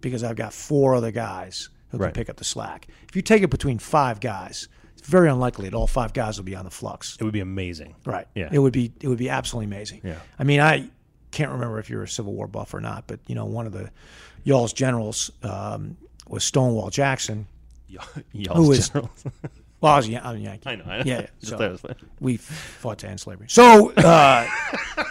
because 0.00 0.24
I've 0.24 0.36
got 0.36 0.52
four 0.52 0.94
other 0.94 1.10
guys 1.10 1.68
who 1.90 1.98
can 1.98 2.12
pick 2.12 2.30
up 2.30 2.36
the 2.36 2.44
slack. 2.44 2.86
If 3.08 3.16
you 3.16 3.22
take 3.22 3.42
it 3.42 3.50
between 3.50 3.78
five 3.78 4.20
guys, 4.20 4.68
it's 4.96 5.08
very 5.08 5.28
unlikely 5.28 5.68
that 5.68 5.74
all 5.74 5.86
five 5.86 6.12
guys 6.12 6.38
will 6.38 6.44
be 6.44 6.54
on 6.54 6.64
the 6.64 6.70
flux. 6.70 7.16
It 7.20 7.24
would 7.24 7.32
be 7.32 7.40
amazing. 7.40 7.96
Right. 8.04 8.26
Yeah. 8.34 8.48
It 8.52 8.58
would 8.58 8.72
be 8.72 8.92
it 9.00 9.08
would 9.08 9.18
be 9.18 9.28
absolutely 9.28 9.66
amazing. 9.66 10.02
Yeah. 10.04 10.18
I 10.38 10.44
mean, 10.44 10.60
I 10.60 10.88
can't 11.30 11.50
remember 11.50 11.78
if 11.78 11.90
you're 11.90 12.02
a 12.02 12.08
Civil 12.08 12.34
War 12.34 12.46
buff 12.46 12.74
or 12.74 12.80
not, 12.80 13.06
but 13.06 13.20
you 13.26 13.34
know, 13.34 13.44
one 13.44 13.66
of 13.66 13.72
the 13.72 13.90
y'all's 14.44 14.72
generals 14.72 15.30
um, 15.42 15.96
was 16.28 16.44
Stonewall 16.44 16.90
Jackson. 16.90 17.46
Y'all's 18.32 18.88
Who. 18.90 19.08
Well, 19.80 19.94
I 19.94 19.96
was 19.96 20.06
I'm 20.08 20.36
a 20.36 20.38
Yankee. 20.38 20.68
I 20.68 20.76
know. 20.76 20.84
I 20.84 20.98
know. 20.98 21.04
Yeah. 21.06 21.20
yeah. 21.20 21.26
Just 21.40 21.50
So- 21.52 21.56
thought 21.58 21.64
it 21.66 21.72
was 21.72 21.80
funny. 21.80 21.94
we 22.20 22.36
fought 22.36 22.98
to 22.98 23.08
end 23.08 23.18
slavery. 23.20 23.46
So 23.48 23.92
uh, 23.92 24.46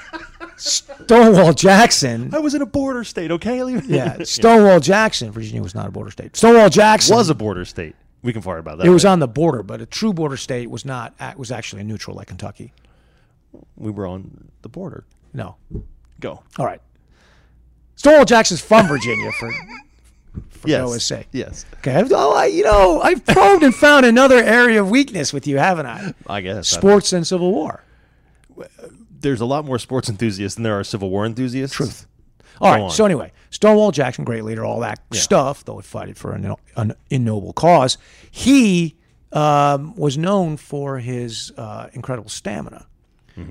Stonewall 0.58 1.54
Jackson, 1.54 2.34
I 2.34 2.40
was 2.40 2.54
in 2.54 2.62
a 2.62 2.66
border 2.66 3.04
state. 3.04 3.32
Okay. 3.32 3.60
Yeah, 3.88 4.24
Stonewall 4.24 4.80
Jackson. 4.80 5.32
Virginia 5.32 5.62
was 5.64 5.74
not 5.76 5.88
a 5.88 5.92
border 5.92 6.12
state. 6.12 6.36
Stonewall 6.36 6.70
Jackson 6.70 7.16
was 7.16 7.30
a 7.30 7.36
border 7.36 7.66
state. 7.66 7.96
We 8.22 8.34
can 8.34 8.42
fire 8.42 8.58
about 8.58 8.78
that. 8.78 8.86
It 8.88 8.90
was 8.90 9.06
on 9.06 9.20
the 9.20 9.28
border, 9.28 9.64
but 9.64 9.82
a 9.82 9.86
true 9.86 10.12
border 10.14 10.38
state 10.38 10.70
was 10.70 10.84
not. 10.86 11.14
Was 11.38 11.52
actually 11.52 11.84
neutral, 11.84 12.16
like 12.16 12.28
Kentucky. 12.28 12.74
We 13.78 13.92
were 13.92 14.06
on 14.06 14.50
the 14.62 14.70
border. 14.70 15.06
No. 15.34 15.56
Go. 16.20 16.44
All 16.58 16.66
right. 16.66 16.82
Stonewall 17.96 18.26
Jackson's 18.26 18.62
from 18.62 18.88
Virginia, 18.88 19.32
for 19.40 19.52
for 20.50 20.68
Yes. 20.68 20.80
Noah's 20.82 21.06
sake. 21.06 21.28
Yes. 21.32 21.66
Okay. 21.80 21.96
I've- 21.96 22.10
Oh, 22.14 22.34
I, 22.36 22.46
you 22.46 22.64
know, 22.64 23.02
I've 23.02 23.26
probed 23.26 23.64
and 23.64 23.74
found 23.74 24.06
another 24.06 24.38
area 24.38 24.82
of 24.82 24.90
weakness 24.90 25.32
with 25.34 25.48
you, 25.48 25.58
haven't 25.58 25.86
I? 25.86 26.14
I 26.28 26.42
guess. 26.42 26.74
I 26.74 26.78
Sports 26.78 27.14
and 27.14 27.26
Civil 27.26 27.52
War. 27.52 27.84
There's 29.22 29.42
a 29.42 29.46
lot 29.46 29.66
more 29.66 29.80
sports 29.80 30.10
enthusiasts 30.10 30.56
than 30.56 30.64
there 30.64 30.78
are 30.80 30.84
Civil 30.84 31.10
War 31.10 31.26
enthusiasts. 31.26 31.76
Truth. 31.76 32.08
All 32.62 32.72
right. 32.72 32.82
on. 32.82 32.90
So 32.92 33.06
anyway, 33.06 33.32
Stonewall 33.50 33.92
Jackson, 33.92 34.24
great 34.26 34.44
leader, 34.44 34.66
all 34.66 34.80
that 34.82 35.00
stuff, 35.14 35.64
though 35.66 35.78
he 35.78 35.84
fought 35.84 36.16
for 36.18 36.34
an, 36.34 36.56
an 36.76 36.94
ignoble 37.10 37.54
cause. 37.54 37.98
He 38.32 38.96
um, 39.32 39.96
was 39.96 40.18
known 40.18 40.58
for 40.58 41.00
his 41.00 41.52
uh, 41.58 41.88
incredible 41.94 42.30
stamina. 42.30 42.86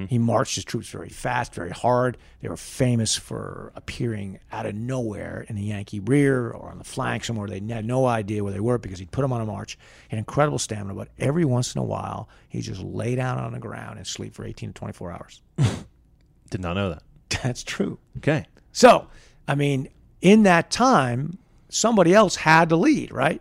He 0.09 0.19
marched 0.19 0.55
his 0.55 0.65
troops 0.65 0.89
very 0.89 1.09
fast, 1.09 1.55
very 1.55 1.71
hard. 1.71 2.19
They 2.43 2.49
were 2.49 2.57
famous 2.57 3.17
for 3.17 3.73
appearing 3.75 4.39
out 4.53 4.67
of 4.67 4.75
nowhere 4.75 5.47
in 5.49 5.57
the 5.57 5.63
Yankee 5.63 6.01
rear 6.01 6.51
or 6.51 6.71
on 6.71 6.79
the 6.79 6.85
flank 6.85 7.25
somewhere. 7.25 7.49
They 7.49 7.61
had 7.73 7.85
no 7.85 8.07
idea 8.07 8.45
where 8.45 8.53
they 8.53 8.61
were 8.61 8.79
because 8.79 8.99
he'd 8.99 9.11
put 9.11 9.23
them 9.23 9.33
on 9.33 9.41
a 9.41 9.47
march. 9.47 9.79
He 10.09 10.17
had 10.17 10.19
incredible 10.19 10.59
stamina, 10.59 10.95
but 10.95 11.09
every 11.19 11.45
once 11.45 11.75
in 11.75 11.81
a 11.81 11.85
while, 11.85 12.29
he'd 12.49 12.63
just 12.63 12.83
lay 12.83 13.15
down 13.15 13.39
on 13.39 13.53
the 13.53 13.59
ground 13.59 13.99
and 13.99 14.07
sleep 14.07 14.35
for 14.35 14.45
18 14.45 14.71
to 14.71 14.75
24 14.75 15.13
hours. 15.13 15.43
Did 16.51 16.61
not 16.61 16.75
know 16.75 16.91
that. 16.91 17.03
That's 17.43 17.63
true. 17.63 17.99
Okay. 18.19 18.47
So, 18.73 19.09
I 19.47 19.55
mean, 19.55 19.89
in 20.21 20.43
that 20.45 20.71
time, 20.71 21.39
somebody 21.69 22.15
else 22.15 22.37
had 22.37 22.69
to 22.71 22.77
lead, 22.77 23.13
right? 23.13 23.41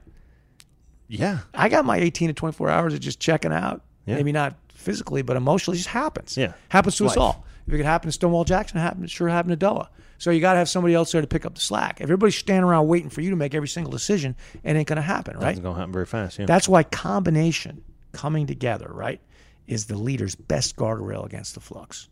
Yeah. 1.07 1.39
I 1.53 1.69
got 1.69 1.85
my 1.85 1.97
18 1.97 2.29
to 2.29 2.33
24 2.33 2.69
hours 2.69 2.93
of 2.93 2.99
just 2.99 3.19
checking 3.19 3.53
out. 3.53 3.81
Yeah. 4.05 4.15
Maybe 4.15 4.31
not 4.31 4.55
physically, 4.87 5.21
but 5.21 5.35
emotionally, 5.35 5.75
it 5.75 5.79
just 5.79 5.89
happens. 5.89 6.37
Yeah. 6.37 6.53
Happens 6.69 6.95
to 6.95 7.07
us 7.07 7.17
all. 7.17 7.43
If 7.67 7.73
it 7.73 7.77
could 7.77 7.85
happen 7.85 8.07
to 8.07 8.13
Stonewall 8.13 8.45
Jackson, 8.45 8.77
it 8.77 8.81
happened, 8.81 9.03
it 9.03 9.09
sure 9.09 9.27
happened 9.27 9.59
to 9.59 9.65
Doa. 9.65 9.89
So 10.17 10.31
you 10.31 10.39
got 10.39 10.53
to 10.53 10.59
have 10.59 10.69
somebody 10.69 10.93
else 10.93 11.11
there 11.11 11.19
to 11.19 11.27
pick 11.27 11.45
up 11.45 11.55
the 11.55 11.59
slack. 11.59 11.99
If 11.99 12.03
everybody's 12.03 12.37
standing 12.37 12.63
around 12.63 12.87
waiting 12.87 13.09
for 13.09 13.19
you 13.19 13.29
to 13.31 13.35
make 13.35 13.53
every 13.53 13.67
single 13.67 13.91
decision, 13.91 14.37
it 14.63 14.77
ain't 14.77 14.87
going 14.87 14.95
to 14.95 15.01
happen, 15.01 15.37
right? 15.37 15.51
It's 15.51 15.59
going 15.59 15.75
to 15.75 15.79
happen 15.79 15.91
very 15.91 16.05
fast. 16.05 16.39
Yeah. 16.39 16.45
That's 16.45 16.69
why 16.69 16.83
combination, 16.83 17.83
coming 18.13 18.47
together, 18.47 18.87
right, 18.89 19.19
is 19.67 19.87
the 19.87 19.97
leader's 19.97 20.35
best 20.35 20.77
guardrail 20.77 21.25
against 21.25 21.53
the 21.53 21.59
flux. 21.59 22.07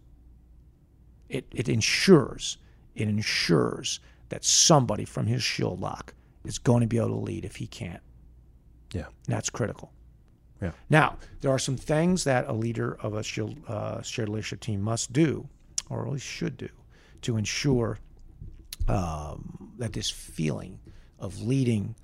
It, 1.29 1.45
it 1.53 1.69
ensures, 1.69 2.57
it 2.93 3.07
ensures 3.07 4.01
that 4.27 4.43
somebody 4.43 5.05
from 5.05 5.27
his 5.27 5.41
shield 5.41 5.79
lock 5.79 6.13
is 6.43 6.59
going 6.59 6.81
to 6.81 6.87
be 6.87 6.97
able 6.97 7.07
to 7.09 7.15
lead 7.15 7.45
if 7.45 7.55
he 7.55 7.67
can't. 7.67 8.01
yeah. 8.91 9.05
And 9.05 9.35
that's 9.35 9.49
critical. 9.49 9.93
Yeah. 10.61 10.71
Now, 10.89 11.17
there 11.41 11.51
are 11.51 11.59
some 11.59 11.77
things 11.77 12.23
that 12.23 12.47
a 12.47 12.53
leader 12.53 12.97
of 13.01 13.13
a 13.13 13.23
shield, 13.23 13.57
uh, 13.67 14.01
shared 14.01 14.29
leadership 14.29 14.61
team 14.61 14.81
must 14.81 15.11
do, 15.11 15.47
or 15.89 16.05
at 16.05 16.13
least 16.13 16.25
should 16.25 16.57
do, 16.57 16.69
to 17.21 17.37
ensure 17.37 17.99
um, 18.87 19.73
that 19.77 19.93
this 19.93 20.09
feeling 20.09 20.79
of 21.19 21.41
leading 21.41 21.95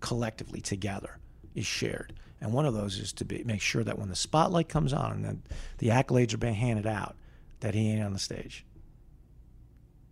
collectively 0.00 0.60
together 0.60 1.18
is 1.54 1.66
shared. 1.66 2.14
And 2.40 2.52
one 2.52 2.64
of 2.64 2.74
those 2.74 2.98
is 2.98 3.12
to 3.14 3.24
be, 3.24 3.42
make 3.44 3.60
sure 3.60 3.84
that 3.84 3.98
when 3.98 4.08
the 4.08 4.16
spotlight 4.16 4.68
comes 4.68 4.92
on 4.92 5.24
and 5.24 5.42
the 5.78 5.88
accolades 5.88 6.32
are 6.32 6.38
being 6.38 6.54
handed 6.54 6.86
out, 6.86 7.16
that 7.60 7.74
he 7.74 7.90
ain't 7.90 8.02
on 8.02 8.12
the 8.14 8.18
stage. 8.18 8.64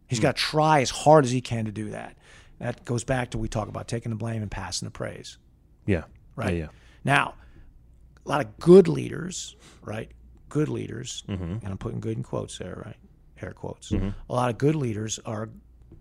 He's 0.08 0.20
got 0.20 0.36
to 0.36 0.42
try 0.42 0.80
as 0.80 0.90
hard 0.90 1.24
as 1.24 1.30
he 1.30 1.40
can 1.40 1.66
to 1.66 1.70
do 1.72 1.90
that. 1.90 2.16
That 2.58 2.84
goes 2.84 3.04
back 3.04 3.30
to 3.30 3.38
we 3.38 3.48
talk 3.48 3.68
about 3.68 3.88
taking 3.88 4.10
the 4.10 4.16
blame 4.16 4.42
and 4.42 4.50
passing 4.50 4.86
the 4.86 4.90
praise 4.90 5.38
Yeah. 5.86 6.04
right? 6.34 6.54
Yeah. 6.54 6.60
yeah. 6.60 6.68
Now, 7.04 7.34
a 8.28 8.30
lot 8.30 8.44
of 8.44 8.58
good 8.58 8.88
leaders, 8.88 9.56
right? 9.82 10.10
Good 10.48 10.68
leaders, 10.68 11.24
mm-hmm. 11.28 11.44
and 11.44 11.66
I'm 11.66 11.78
putting 11.78 12.00
good 12.00 12.16
in 12.16 12.22
quotes 12.22 12.58
there, 12.58 12.82
right? 12.84 12.96
Air 13.40 13.52
quotes. 13.52 13.90
Mm-hmm. 13.90 14.10
A 14.28 14.34
lot 14.34 14.50
of 14.50 14.58
good 14.58 14.74
leaders 14.74 15.18
are 15.24 15.48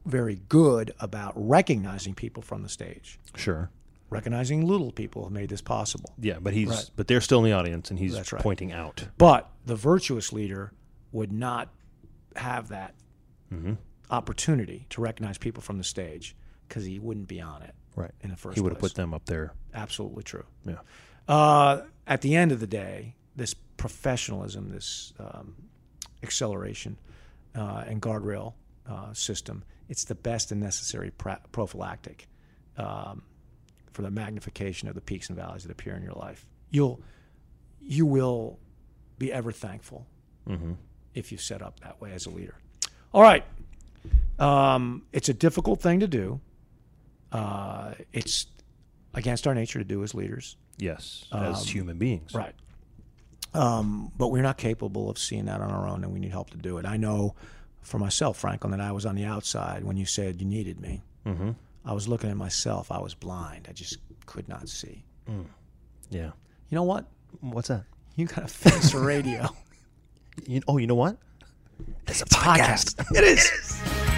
very 0.06 0.40
good 0.50 0.94
about 1.00 1.34
recognizing 1.36 2.14
people 2.14 2.44
from 2.44 2.64
the 2.64 2.70
stage, 2.70 3.20
Sure. 3.36 3.70
recognizing 4.10 4.66
little 4.66 4.92
people 4.92 5.26
who 5.26 5.30
made 5.30 5.50
this 5.50 5.62
possible. 5.62 6.14
Yeah, 6.20 6.40
but 6.40 6.54
he's 6.54 6.70
Right. 6.70 6.92
but 6.96 7.08
they're 7.08 7.22
still 7.22 7.40
in 7.40 7.46
the 7.46 7.54
audience 7.54 7.90
and 7.90 8.00
he's 8.00 8.16
right. 8.16 8.42
pointing 8.42 8.72
out. 8.72 9.08
But 9.18 9.50
the 9.66 9.76
virtuous 9.76 10.32
leader 10.34 10.74
would 11.12 11.32
not 11.32 11.70
have 12.36 12.70
that 12.70 12.96
mm-hmm. 13.54 13.74
opportunity 14.10 14.86
to 14.90 15.02
recognize 15.02 15.38
people 15.38 15.62
from 15.62 15.78
the 15.78 15.84
stage 15.84 16.36
because 16.68 16.86
he 16.86 17.00
wouldn't 17.00 17.28
be 17.28 17.40
on 17.42 17.62
it 17.62 17.76
Right. 17.96 18.12
in 18.22 18.30
the 18.30 18.38
first 18.38 18.56
He 18.56 18.62
would 18.62 18.74
have 18.74 18.80
put 18.80 18.96
them 18.96 19.14
up 19.14 19.26
there. 19.26 19.54
Absolutely 19.74 20.24
true. 20.24 20.46
Yeah. 20.66 20.80
Uh, 21.28 21.82
at 22.08 22.22
the 22.22 22.36
end 22.36 22.52
of 22.52 22.60
the 22.60 22.68
day, 22.68 23.16
this 23.36 23.54
professionalism, 23.54 24.70
this 24.70 25.14
um, 25.20 25.56
acceleration 26.24 26.98
uh, 27.56 27.84
and 27.88 28.02
guardrail 28.02 28.54
uh, 28.90 29.14
system, 29.14 29.64
it's 29.90 30.06
the 30.06 30.16
best 30.16 30.52
and 30.52 30.60
necessary 30.62 31.12
pra- 31.12 31.42
prophylactic 31.52 32.28
um, 32.78 33.22
for 33.92 34.02
the 34.02 34.12
magnification 34.12 34.88
of 34.88 34.96
the 34.96 35.02
peaks 35.02 35.30
and 35.30 35.38
valleys 35.38 35.64
that 35.64 35.72
appear 35.72 35.96
in 35.96 36.04
your 36.04 36.14
life. 36.14 36.46
You'll, 36.72 37.02
you 37.82 38.06
will 38.06 38.60
be 39.18 39.32
ever 39.32 39.52
thankful 39.52 40.06
if 41.14 41.32
you 41.32 41.38
set 41.38 41.62
up 41.62 41.80
that 41.82 42.00
way 42.00 42.14
as 42.14 42.26
a 42.26 42.30
leader. 42.30 42.56
All 43.14 43.22
right. 43.22 43.44
Um, 44.40 45.04
it's 45.12 45.30
a 45.30 45.34
difficult 45.34 45.82
thing 45.82 46.00
to 46.00 46.08
do. 46.08 46.40
Uh, 47.32 47.94
it's 48.14 48.46
against 49.14 49.48
our 49.48 49.54
nature 49.54 49.80
to 49.80 49.86
do 49.86 50.04
as 50.04 50.14
leaders. 50.14 50.56
Yes. 50.78 51.26
As 51.32 51.68
human 51.68 51.98
beings. 51.98 52.34
Right. 52.34 52.54
Um, 53.54 54.12
but 54.18 54.28
we're 54.28 54.44
not 54.44 54.58
capable 54.58 55.10
of 55.10 55.18
seeing 55.18 55.46
that 55.46 55.62
on 55.62 55.72
our 55.72 55.88
own, 55.88 56.04
and 56.04 56.14
we 56.14 56.20
need 56.20 56.32
help 56.32 56.52
to 56.52 56.58
do 56.58 56.78
it. 56.78 56.86
I 56.86 56.98
know 56.98 57.36
for 57.82 57.98
myself, 57.98 58.38
Franklin, 58.38 58.72
that 58.72 58.82
I 58.82 58.92
was 58.92 59.06
on 59.06 59.16
the 59.16 59.26
outside 59.26 59.84
when 59.84 59.98
you 59.98 60.06
said 60.06 60.40
you 60.40 60.46
needed 60.48 60.80
me. 60.80 61.02
Mm-hmm. 61.26 61.52
I 61.86 61.94
was 61.94 62.08
looking 62.08 62.30
at 62.30 62.38
myself. 62.38 62.92
I 62.92 63.00
was 63.00 63.14
blind. 63.14 63.68
I 63.70 63.72
just 63.72 63.98
could 64.26 64.48
not 64.50 64.68
see. 64.70 65.04
Yeah. 66.10 66.32
You 66.70 66.76
know 66.76 66.84
what? 66.84 67.06
What's 67.42 67.70
that? 67.70 67.86
You 68.16 68.28
got 68.28 68.48
to 68.48 68.54
face 68.54 68.94
radio. 68.94 69.48
You, 70.46 70.62
oh, 70.68 70.78
you 70.78 70.86
know 70.86 70.94
what? 70.94 71.18
It's 72.08 72.22
a 72.22 72.26
podcast. 72.26 73.04
It 73.16 73.24
is. 73.24 73.82
I 73.86 74.17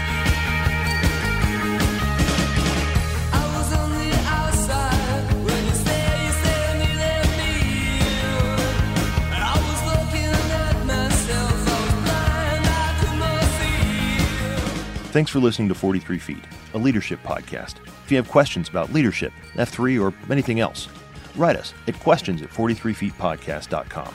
Thanks 15.12 15.32
for 15.32 15.39
listening 15.39 15.69
to 15.69 15.74
43 15.76 16.19
Feet, 16.19 16.43
a 16.76 16.78
leadership 16.78 17.19
podcast. 17.24 17.78
If 18.06 18.12
you 18.12 18.17
have 18.17 18.30
questions 18.30 18.69
about 18.69 18.93
leadership, 18.93 19.34
F3, 19.54 20.00
or 20.00 20.13
anything 20.32 20.60
else, 20.60 20.88
write 21.36 21.56
us 21.56 21.74
at 21.88 22.00
questions 22.00 22.43
at 22.43 22.50
43feetpodcast.com. 22.50 24.13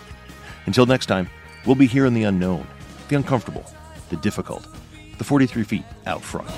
Until 0.66 0.87
next 0.87 1.07
time, 1.07 1.28
we'll 1.66 1.74
be 1.74 1.87
here 1.87 2.07
in 2.07 2.14
the 2.14 2.22
unknown, 2.22 2.64
the 3.09 3.16
uncomfortable, 3.16 3.64
the 4.09 4.16
difficult, 4.16 4.68
the 5.18 5.24
43 5.24 5.64
feet 5.64 5.85
out 6.07 6.22
front. 6.22 6.48